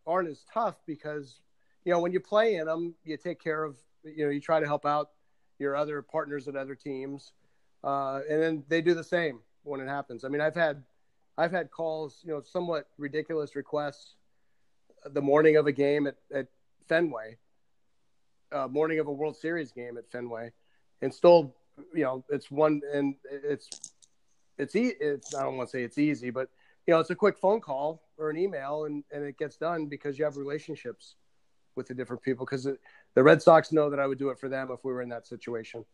[0.07, 1.41] aren't as tough because
[1.85, 4.59] you know when you play in them, you take care of you know you try
[4.59, 5.09] to help out
[5.59, 7.33] your other partners at other teams,
[7.83, 10.23] uh, and then they do the same when it happens.
[10.23, 10.83] I mean, I've had
[11.37, 14.15] I've had calls, you know, somewhat ridiculous requests
[15.05, 16.47] the morning of a game at, at
[16.87, 17.37] Fenway,
[18.51, 20.51] uh, morning of a World Series game at Fenway,
[21.01, 21.55] and still,
[21.93, 23.69] you know, it's one and it's
[24.57, 26.49] it's it's I don't want to say it's easy, but
[26.87, 29.87] you know, it's a quick phone call or an email, and and it gets done
[29.87, 31.15] because you have relationships
[31.75, 32.45] with the different people.
[32.45, 35.01] Because the Red Sox know that I would do it for them if we were
[35.01, 35.85] in that situation.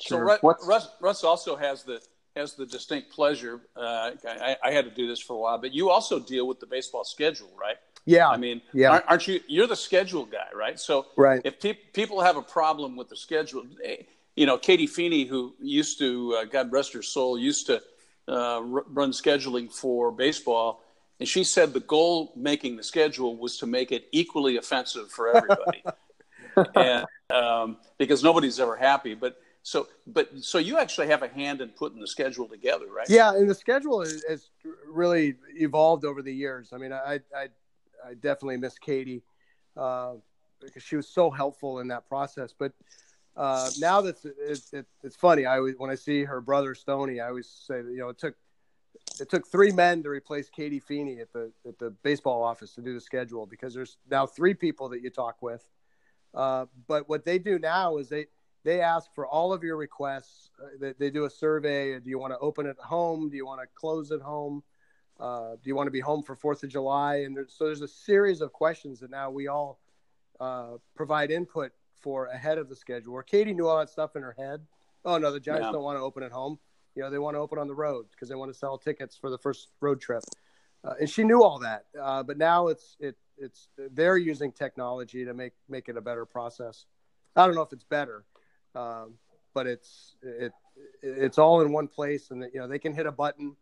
[0.00, 0.38] Sure.
[0.40, 2.00] So Russ, Russ also has the
[2.36, 3.62] has the distinct pleasure.
[3.74, 6.60] Uh, I, I, had to do this for a while, but you also deal with
[6.60, 7.76] the baseball schedule, right?
[8.04, 8.28] Yeah.
[8.28, 8.90] I mean, yeah.
[8.90, 9.40] Aren't, aren't you?
[9.48, 10.78] You're the schedule guy, right?
[10.78, 11.40] So, right.
[11.44, 14.02] If pe- people have a problem with the schedule, eh,
[14.36, 17.82] you know, Katy Feeney, who used to, uh, God rest her soul, used to
[18.28, 20.82] uh, r- run scheduling for baseball,
[21.18, 25.28] and she said the goal making the schedule was to make it equally offensive for
[25.28, 25.82] everybody,
[26.74, 31.60] and um, because nobody's ever happy, but so, but so you actually have a hand
[31.60, 33.08] in putting the schedule together, right?
[33.10, 34.50] Yeah, and the schedule has
[34.88, 36.72] really evolved over the years.
[36.72, 37.48] I mean, I I,
[38.06, 39.22] I definitely miss Katy
[39.76, 40.14] uh,
[40.60, 42.54] because she was so helpful in that process.
[42.56, 42.72] But
[43.36, 45.46] uh, now that's it, it, it's funny.
[45.46, 48.18] I always, when I see her brother Stony, I always say that you know it
[48.18, 48.36] took
[49.20, 52.82] it took three men to replace Katy Feeney at the at the baseball office to
[52.82, 55.66] do the schedule because there's now three people that you talk with.
[56.34, 58.26] Uh, but what they do now is they
[58.64, 60.50] they ask for all of your requests.
[60.62, 61.98] Uh, they, they, do a survey.
[62.00, 63.30] Do you want to open at home?
[63.30, 64.64] Do you want to close at home?
[65.20, 67.18] Uh, do you want to be home for Fourth of July?
[67.18, 69.78] And there's, so there's a series of questions that now we all
[70.40, 73.14] uh, provide input for ahead of the schedule.
[73.14, 74.66] Where Katy knew all that stuff in her head.
[75.04, 75.72] Oh no, the Giants yeah.
[75.72, 76.58] don't want to open at home.
[76.96, 79.16] You know, they want to open on the road because they want to sell tickets
[79.16, 80.24] for the first road trip.
[80.82, 81.84] Uh, and she knew all that.
[82.00, 86.24] Uh, but now it's it it's they're using technology to make make it a better
[86.24, 86.86] process.
[87.36, 88.24] I don't know if it's better,
[88.74, 89.14] um,
[89.52, 90.52] but it's it
[91.02, 93.56] it's all in one place, and you know they can hit a button,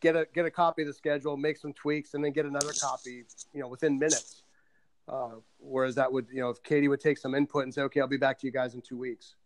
[0.00, 2.72] get a get a copy of the schedule, make some tweaks, and then get another
[2.80, 4.42] copy, you know, within minutes.
[5.08, 8.00] Uh, whereas that would, you know, if Katy would take some input and say, "Okay,
[8.00, 9.36] I'll be back to you guys in two weeks."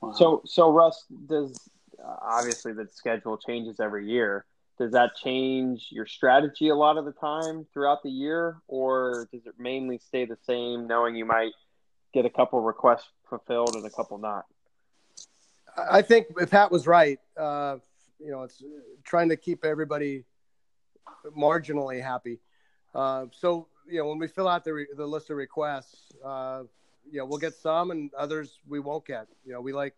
[0.00, 1.70] So, so, so Russ, does
[2.02, 4.44] uh, obviously the schedule changes every year.
[4.78, 9.44] Does that change your strategy a lot of the time throughout the year, or does
[9.44, 11.52] it mainly stay the same, knowing you might
[12.14, 14.44] get a couple requests fulfilled and a couple not.
[15.90, 17.76] I think if Pat was right, uh,
[18.18, 18.62] you know, it's
[19.04, 20.24] trying to keep everybody
[21.36, 22.40] marginally happy.
[22.94, 26.62] Uh, so, you know, when we fill out the, re- the list of requests, uh,
[27.10, 29.26] you know, we'll get some and others we won't get.
[29.44, 29.94] You know, we like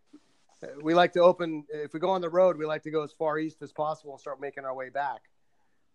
[0.83, 3.13] we like to open if we go on the road, we like to go as
[3.13, 5.23] far east as possible and start making our way back.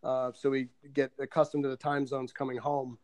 [0.03, 2.97] Uh, so we get accustomed to the time zones coming home.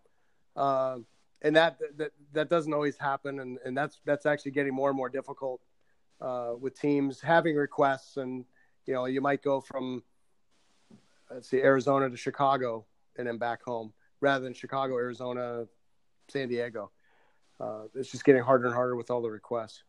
[0.56, 0.97] Uh,
[1.41, 4.97] and that that that doesn't always happen, and and that's that's actually getting more and
[4.97, 5.62] more difficult
[6.19, 8.45] uh, with teams having requests, and
[8.86, 10.04] you know you might go from
[11.32, 12.86] let's see Arizona to Chicago
[13.17, 15.65] and then back home rather than Chicago, Arizona,
[16.28, 16.91] San Diego.
[17.62, 19.84] Uh, it's just getting harder and harder with all the requests.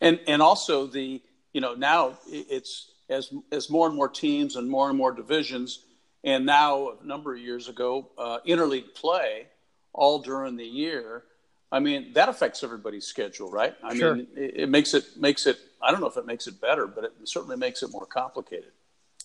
[0.00, 1.20] And and also the
[1.52, 5.84] you know now it's as as more and more teams and more and more divisions,
[6.22, 9.48] and now a number of years ago, uh, interleague play
[9.92, 11.24] all during the year,
[11.72, 13.74] I mean that affects everybody's schedule, right?
[13.82, 14.14] I sure.
[14.14, 15.58] mean, it, it, makes it makes it.
[15.82, 18.70] I don't know if it makes it better, but it certainly makes it more complicated.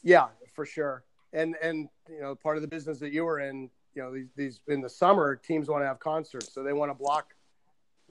[0.01, 1.03] Yeah, for sure.
[1.31, 4.29] And and you know, part of the business that you were in, you know, these,
[4.35, 7.35] these in the summer teams want to have concerts, so they want to block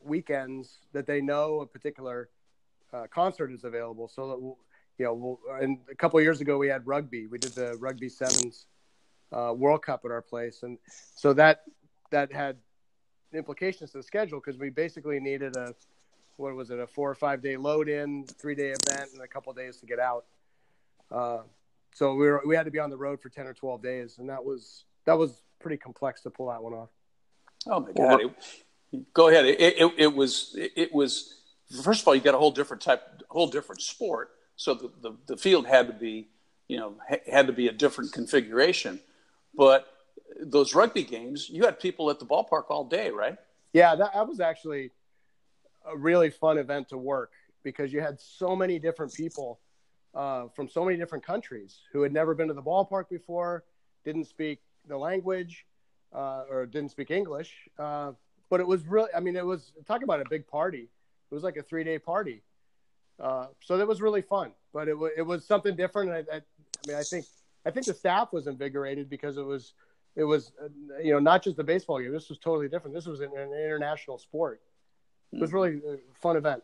[0.05, 2.29] weekends that they know a particular
[2.93, 4.09] uh, concert is available.
[4.09, 4.59] So that we'll,
[4.99, 7.27] you know, we'll, and a couple years ago we had rugby.
[7.27, 8.67] We did the rugby sevens
[9.33, 10.79] uh, World Cup at our place, and
[11.15, 11.63] so that
[12.11, 12.57] that had
[13.33, 15.75] implications to the schedule because we basically needed a
[16.37, 19.27] what was it a four or five day load in, three day event, and a
[19.27, 20.25] couple days to get out.
[21.11, 21.39] Uh,
[21.95, 24.19] so we were we had to be on the road for ten or twelve days,
[24.19, 26.91] and that was that was pretty complex to pull that one off.
[27.67, 28.21] Oh my god!
[28.93, 29.47] It, go ahead.
[29.47, 31.41] It, it, it was it was
[31.83, 34.31] first of all you got a whole different type, whole different sport.
[34.57, 36.29] So the, the, the field had to be
[36.69, 36.97] you know
[37.31, 39.01] had to be a different configuration,
[39.55, 39.87] but
[40.41, 43.37] those rugby games, you had people at the ballpark all day, right?
[43.73, 44.91] Yeah, that, that was actually
[45.87, 47.33] a really fun event to work
[47.63, 49.61] because you had so many different people
[50.15, 53.65] uh, from so many different countries who had never been to the ballpark before,
[54.05, 55.67] didn't speak the language,
[56.15, 58.13] uh, or didn't speak English, uh,
[58.51, 60.89] but it was really, I mean, it was talking about a big party.
[61.31, 62.43] It was like a three day party.
[63.21, 66.11] Uh, so that was really fun, but it, w- it was something different.
[66.11, 67.25] And I, I, I mean, I think,
[67.65, 69.75] I think the staff was invigorated because it was,
[70.17, 70.69] it was, uh,
[71.03, 72.13] you know, not just the baseball game.
[72.13, 72.95] This was totally different.
[72.95, 74.61] This was an, an international sport.
[75.33, 76.63] It was really a fun event.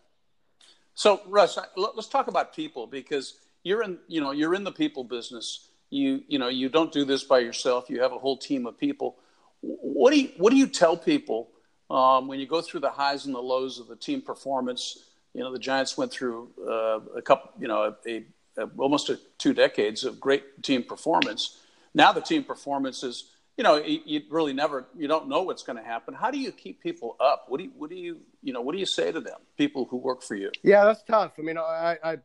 [0.95, 5.05] So, Russ, let's talk about people because you're in, you know, you're in the people
[5.05, 5.71] business.
[5.91, 7.89] You, you know, you don't do this by yourself.
[7.89, 9.17] You have a whole team of people.
[9.61, 11.51] What do you, what do you tell people
[11.91, 15.05] um, when you go through the highs and the lows of the team performance?
[15.35, 18.25] You know, the Giants went through uh, a couple, you know, a,
[18.59, 21.59] a, almost a, two decades of great team performance.
[21.95, 25.65] Now the team performance is you know, you, you, really never, you don't know what's
[25.65, 26.15] going to happen.
[26.15, 27.47] How do you keep people up?
[27.49, 29.85] What do you, what do you, you know, what do you say to them, people
[29.85, 30.53] who work for you?
[30.63, 31.33] Yeah, that's tough.
[31.39, 32.19] I mean, I, I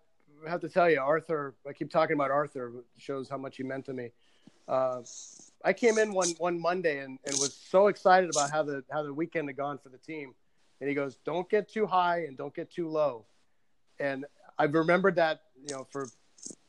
[0.47, 3.85] have to tell you, Arthur, I keep talking about Arthur, shows how much he meant
[3.85, 4.11] to me.
[4.67, 5.01] Uh,
[5.63, 9.03] I came in one, one Monday and, and was so excited about how the, how
[9.03, 10.33] the weekend had gone for the team.
[10.79, 13.25] And he goes, don't get too high and don't get too low.
[13.99, 14.25] And
[14.57, 16.07] I've remembered that, you know, for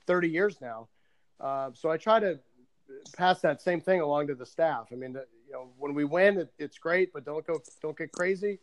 [0.06, 0.88] 30 years now.
[1.40, 2.38] Uh, so I try to
[3.16, 4.88] pass that same thing along to the staff.
[4.92, 8.12] I mean, you know, when we win, it, it's great, but don't go, don't get
[8.12, 8.60] crazy.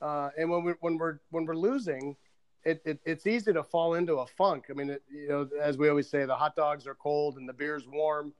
[0.00, 2.16] Uh, and when we when we're when we're losing,
[2.64, 4.66] it, it, it's easy to fall into a funk.
[4.70, 7.48] I mean, it, you know, as we always say, the hot dogs are cold and
[7.48, 8.32] the beer's warm.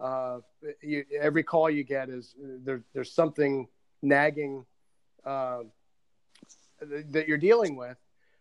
[0.00, 0.38] Uh,
[0.82, 3.66] you, every call you get is there, there's something
[4.02, 4.64] nagging
[5.24, 5.60] uh,
[6.80, 7.96] that you're dealing with.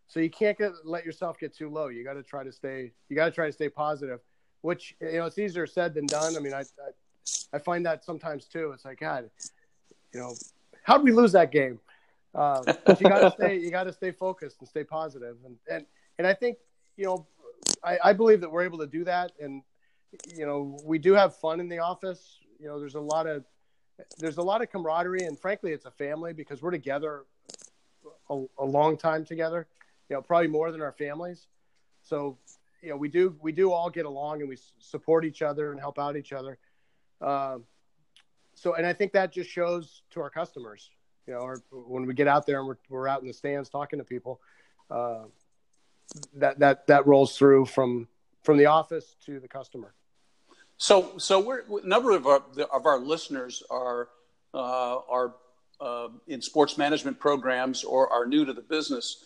[0.08, 1.88] So you can't get, let yourself get too low.
[1.88, 2.94] You got to try to stay.
[3.10, 4.20] You got to try to stay positive
[4.62, 6.36] which you know it's easier said than done.
[6.36, 8.72] I mean, I, I, I find that sometimes too.
[8.74, 9.30] It's like God,
[10.14, 10.36] you know,
[10.84, 11.80] how did we lose that game?
[12.38, 15.58] Uh, but you got to stay, you got to stay focused and stay positive, and
[15.70, 15.86] and
[16.18, 16.58] and I think
[16.96, 17.28] you know,
[17.84, 19.64] I, I believe that we're able to do that, and
[20.36, 22.38] you know, we do have fun in the office.
[22.60, 23.44] You know, there's a lot of
[24.20, 27.26] there's a lot of camaraderie, and frankly, it's a family because we're together
[28.30, 29.68] a, a long time together.
[30.10, 31.48] You know, probably more than our families.
[32.04, 32.38] So
[32.82, 35.80] you know we do we do all get along and we support each other and
[35.80, 36.58] help out each other.
[37.22, 37.64] Um,
[38.54, 40.90] so and I think that just shows to our customers,
[41.28, 43.70] you know, or when we get out there and we're we're out in the stands
[43.70, 44.40] talking to people,
[44.90, 45.24] uh,
[46.36, 48.08] that that that rolls through from
[48.44, 49.94] from the office to the customer.
[50.78, 54.10] So so we're a number of our of our listeners are
[54.54, 55.36] uh, are
[55.80, 59.26] uh, in sports management programs or are new to the business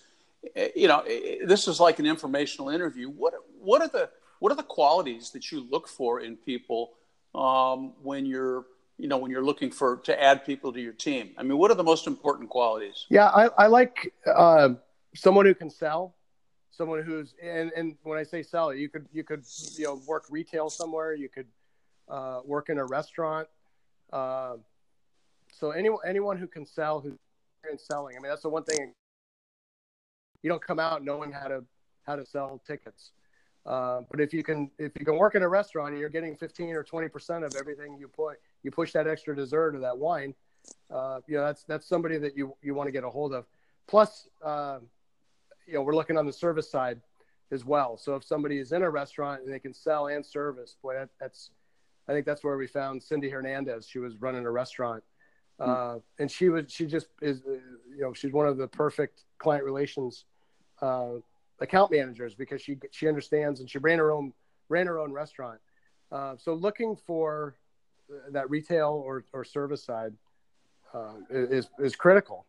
[0.75, 1.03] you know,
[1.45, 3.09] this is like an informational interview.
[3.09, 6.93] What what are the what are the qualities that you look for in people
[7.35, 8.65] um, when you're
[9.01, 11.31] you know when you're looking for to add people to your team?
[11.35, 13.07] I mean, what are the most important qualities?
[13.09, 14.69] Yeah, I, I like uh,
[15.15, 16.13] someone who can sell,
[16.69, 19.43] someone who's and and when I say sell, you could you could
[19.75, 21.47] you know work retail somewhere, you could
[22.09, 23.47] uh, work in a restaurant.
[24.13, 24.57] Uh,
[25.51, 27.17] so anyone anyone who can sell who's
[27.71, 28.15] in selling.
[28.15, 28.93] I mean, that's the one thing
[30.43, 31.63] you don't come out knowing how to
[32.03, 33.13] how to sell tickets.
[33.65, 36.35] Uh, but if you can if you can work in a restaurant and you're getting
[36.35, 39.97] 15 or 20 percent of everything you put you push that extra dessert or that
[39.97, 40.33] wine,
[40.93, 43.45] uh, you know that's that's somebody that you you want to get a hold of.
[43.87, 44.79] Plus, uh,
[45.67, 47.01] you know we're looking on the service side
[47.51, 47.97] as well.
[47.97, 51.09] So if somebody is in a restaurant and they can sell and service, boy, that,
[51.19, 51.51] that's
[52.07, 53.87] I think that's where we found Cindy Hernandez.
[53.87, 55.03] She was running a restaurant,
[55.59, 59.63] uh, and she was she just is you know she's one of the perfect client
[59.63, 60.25] relations
[60.81, 61.13] uh,
[61.59, 64.33] account managers because she she understands and she ran her own
[64.69, 65.59] ran her own restaurant.
[66.11, 67.55] Uh, so looking for
[68.31, 70.13] that retail or, or service side
[70.93, 72.45] uh, is is critical.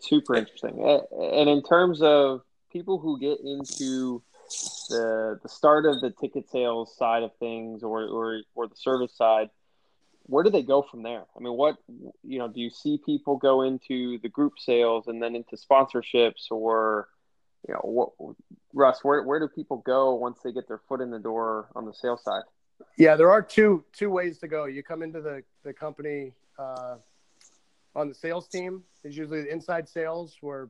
[0.00, 0.80] Super interesting.
[0.80, 2.42] And in terms of
[2.72, 4.22] people who get into
[4.88, 9.16] the the start of the ticket sales side of things or or, or the service
[9.16, 9.50] side,
[10.22, 11.24] where do they go from there?
[11.36, 11.76] I mean, what
[12.22, 16.50] you know, do you see people go into the group sales and then into sponsorships,
[16.50, 17.08] or
[17.66, 18.10] you know, what
[18.72, 19.00] Russ?
[19.02, 21.92] Where where do people go once they get their foot in the door on the
[21.92, 22.44] sales side?
[22.96, 24.66] Yeah, there are two two ways to go.
[24.66, 26.96] You come into the the company uh,
[27.94, 28.82] on the sales team.
[29.04, 30.68] Is usually the inside sales where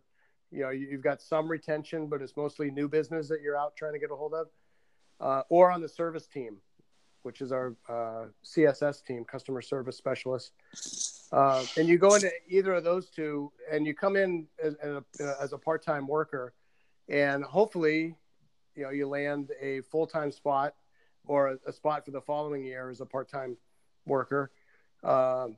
[0.50, 3.92] you know you've got some retention, but it's mostly new business that you're out trying
[3.94, 4.48] to get a hold of,
[5.20, 6.58] uh, or on the service team
[7.22, 10.52] which is our uh, CSS team, customer service specialist.
[11.30, 15.02] Uh, and you go into either of those two, and you come in as, as
[15.20, 16.54] a, as a part-time worker,
[17.08, 18.16] and hopefully,
[18.74, 20.74] you know, you land a full-time spot
[21.28, 23.56] or a, a spot for the following year as a part-time
[24.06, 24.50] worker.
[25.04, 25.56] Um,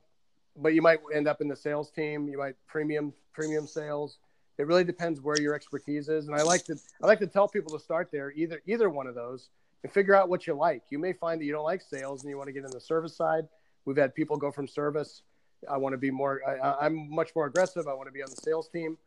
[0.55, 2.27] but you might end up in the sales team.
[2.27, 4.19] You might premium premium sales.
[4.57, 7.47] It really depends where your expertise is, and I like to I like to tell
[7.47, 9.49] people to start there either either one of those
[9.83, 10.83] and figure out what you like.
[10.89, 12.81] You may find that you don't like sales and you want to get in the
[12.81, 13.47] service side.
[13.85, 15.23] We've had people go from service
[15.69, 16.41] I want to be more.
[16.47, 17.87] I, am much more aggressive.
[17.87, 18.97] I want to be on the sales team.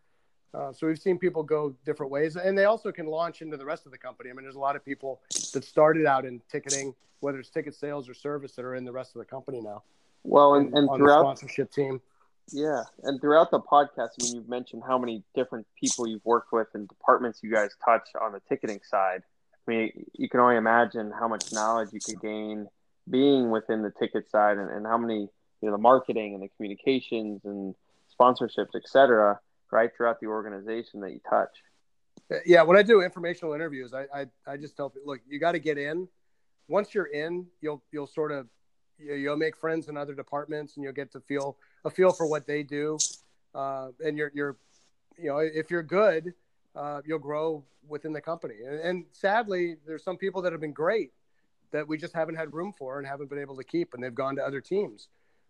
[0.55, 3.65] Uh, so we've seen people go different ways, and they also can launch into the
[3.65, 4.31] rest of the company.
[4.31, 5.21] I mean, there's a lot of people
[5.53, 8.93] that started out in ticketing, whether it's ticket sales or service, that are in the
[8.93, 9.83] rest of the company now.
[10.23, 12.01] Well, and, and, throughout the sponsorship team.
[12.53, 16.53] Yeah, and throughout the podcast, I mean, you've mentioned how many different people you've worked
[16.53, 19.23] with and departments you guys touch on the ticketing side.
[19.67, 22.69] I mean, you can only imagine how much knowledge you could gain
[23.11, 26.49] being within the ticket side, and, and how many you know the marketing and the
[26.57, 27.75] communications and
[28.19, 29.41] sponsorships, et cetera,
[29.75, 31.51] right throughout the organization that you touch.
[32.47, 35.53] Yeah, when I do informational interviews, I I, I just tell people, look, you got
[35.53, 36.09] to get in.
[36.69, 38.47] Once you're in, you'll you'll sort of
[38.99, 42.47] you'll make friends in other departments, and you'll get to feel a feel for what
[42.47, 42.97] they do.
[43.55, 44.57] Uh, and you're you're
[45.19, 46.33] you know if you're good,
[46.77, 48.55] uh, you'll grow within the company.
[48.67, 51.13] And, and sadly, there's some people that have been great
[51.73, 54.15] that we just haven't had room for and haven't been able to keep, and they've
[54.15, 55.09] gone to other teams.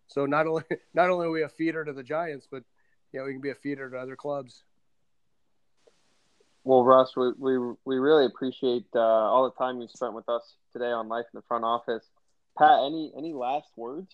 [0.09, 0.65] So not only
[0.95, 2.65] not only are we a feeder to the Giants, but
[3.15, 4.65] you know we can be a feeder to other clubs.
[6.65, 10.57] Well, Russ, we we, we really appreciate uh, all the time you spent with us
[10.73, 12.05] today on Life in the Front Office.
[12.59, 14.13] Pat, any any last words?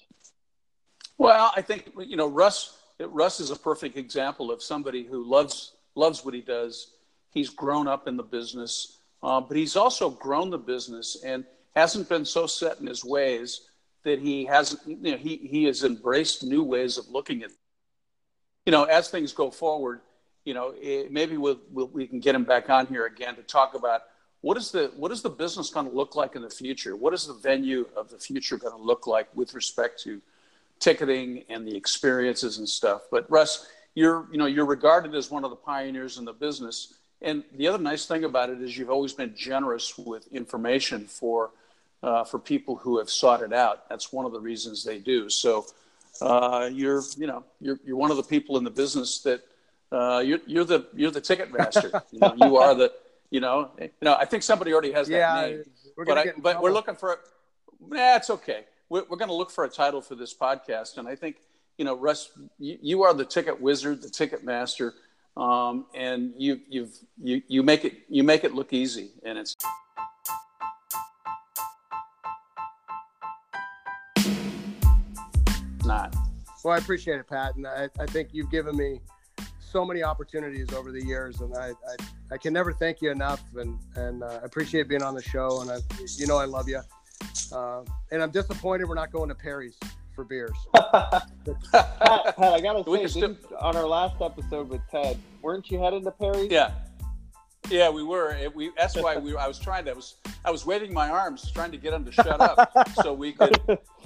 [1.16, 2.76] Well, I think you know Russ.
[3.00, 6.92] Russ is a perfect example of somebody who loves loves what he does.
[7.30, 11.44] He's grown up in the business, uh, but he's also grown the business and
[11.74, 13.62] hasn't been so set in his ways
[14.04, 14.82] that he hasn't.
[14.86, 17.52] You know, he he has embraced new ways of looking at.
[18.70, 20.00] You know, as things go forward,
[20.44, 23.42] you know, it, maybe we'll, we'll, we can get him back on here again to
[23.42, 24.02] talk about
[24.42, 26.94] what is the what is the business going to look like in the future?
[26.94, 30.22] What is the venue of the future going to look like with respect to
[30.78, 33.08] ticketing and the experiences and stuff?
[33.10, 33.66] But Russ,
[33.96, 36.94] you're you know you're regarded as one of the pioneers in the business.
[37.22, 41.50] And the other nice thing about it is you've always been generous with information for
[42.04, 43.88] uh, for people who have sought it out.
[43.88, 45.28] That's one of the reasons they do.
[45.28, 45.66] So
[46.20, 49.42] uh, you're you know you're you're one of the people in the business that
[49.92, 51.90] uh, you're you're the you're the ticket master.
[52.10, 52.92] you know you are the
[53.30, 55.64] you know, you know, I think somebody already has that yeah, name.
[55.96, 57.20] We're but I, but we're looking for.
[57.80, 58.64] Nah, it's okay.
[58.88, 61.36] We're, we're going to look for a title for this podcast, and I think
[61.78, 64.94] you know, Russ, you, you are the ticket wizard, the ticket master,
[65.36, 66.92] um, and you you've
[67.22, 69.56] you you make it you make it look easy, and it's.
[75.90, 76.14] Not.
[76.62, 79.00] Well, I appreciate it, Pat, and I, I think you've given me
[79.58, 83.42] so many opportunities over the years, and I, I, I can never thank you enough.
[83.56, 85.62] And and uh, appreciate being on the show.
[85.62, 85.78] And I,
[86.16, 86.80] you know, I love you.
[87.52, 87.82] Uh,
[88.12, 89.76] and I'm disappointed we're not going to Perry's
[90.14, 90.56] for beers.
[90.74, 91.26] Pat,
[91.72, 93.36] Pat, I gotta say, still...
[93.58, 96.52] on our last episode with Ted, weren't you headed to Perry's?
[96.52, 96.70] Yeah,
[97.68, 98.30] yeah, we were.
[98.36, 99.36] It, we that's why we.
[99.36, 99.90] I was trying to.
[99.90, 100.14] I was
[100.44, 103.58] I was waving my arms, trying to get him to shut up, so we could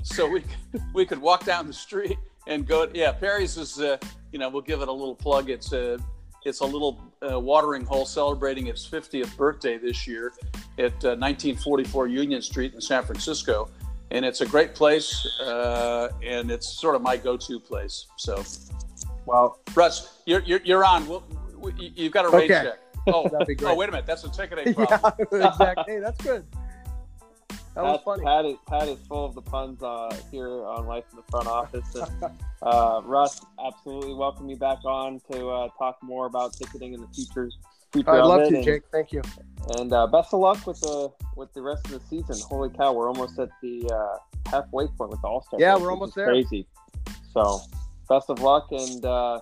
[0.04, 0.44] so we
[0.92, 2.88] we could walk down the street and go.
[2.94, 3.80] Yeah, Perry's is.
[3.80, 3.96] Uh,
[4.32, 5.48] you know, we'll give it a little plug.
[5.48, 5.98] It's a
[6.44, 10.32] it's a little uh, watering hole celebrating its 50th birthday this year
[10.78, 13.70] at uh, 1944 Union Street in San Francisco,
[14.10, 18.06] and it's a great place, uh, and it's sort of my go-to place.
[18.16, 18.42] So,
[19.24, 21.06] well, Russ, you're you're, you're on.
[21.08, 21.24] We'll,
[21.56, 22.70] we, you've got a rate okay.
[22.70, 22.78] check.
[23.06, 23.28] Oh,
[23.64, 24.28] oh, wait a minute, that's a
[24.74, 25.28] problem.
[25.32, 25.84] yeah, exactly.
[25.86, 26.44] Hey, that's good.
[27.74, 28.24] That was Pat, funny.
[28.24, 31.48] Pat is, Pat is full of the puns uh, here on Life in the Front
[31.48, 31.94] Office.
[31.96, 32.30] And,
[32.62, 37.08] uh, Russ, absolutely welcome you back on to uh, talk more about ticketing in the
[37.08, 37.50] future.
[37.92, 38.82] future I'd love to, and, Jake.
[38.92, 39.22] Thank you.
[39.76, 42.36] And uh, best of luck with the with the rest of the season.
[42.48, 45.58] Holy cow, we're almost at the uh, halfway point with the All Star.
[45.58, 46.26] Yeah, we're almost there.
[46.26, 46.68] Crazy.
[47.32, 47.60] So,
[48.08, 49.40] best of luck, and uh,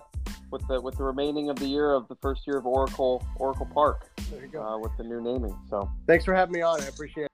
[0.49, 3.67] with the with the remaining of the year of the first year of Oracle Oracle
[3.71, 4.09] Park.
[4.31, 4.79] There you go.
[4.79, 5.55] with the new naming.
[5.69, 6.81] So, thanks for having me on.
[6.81, 7.32] I appreciate it.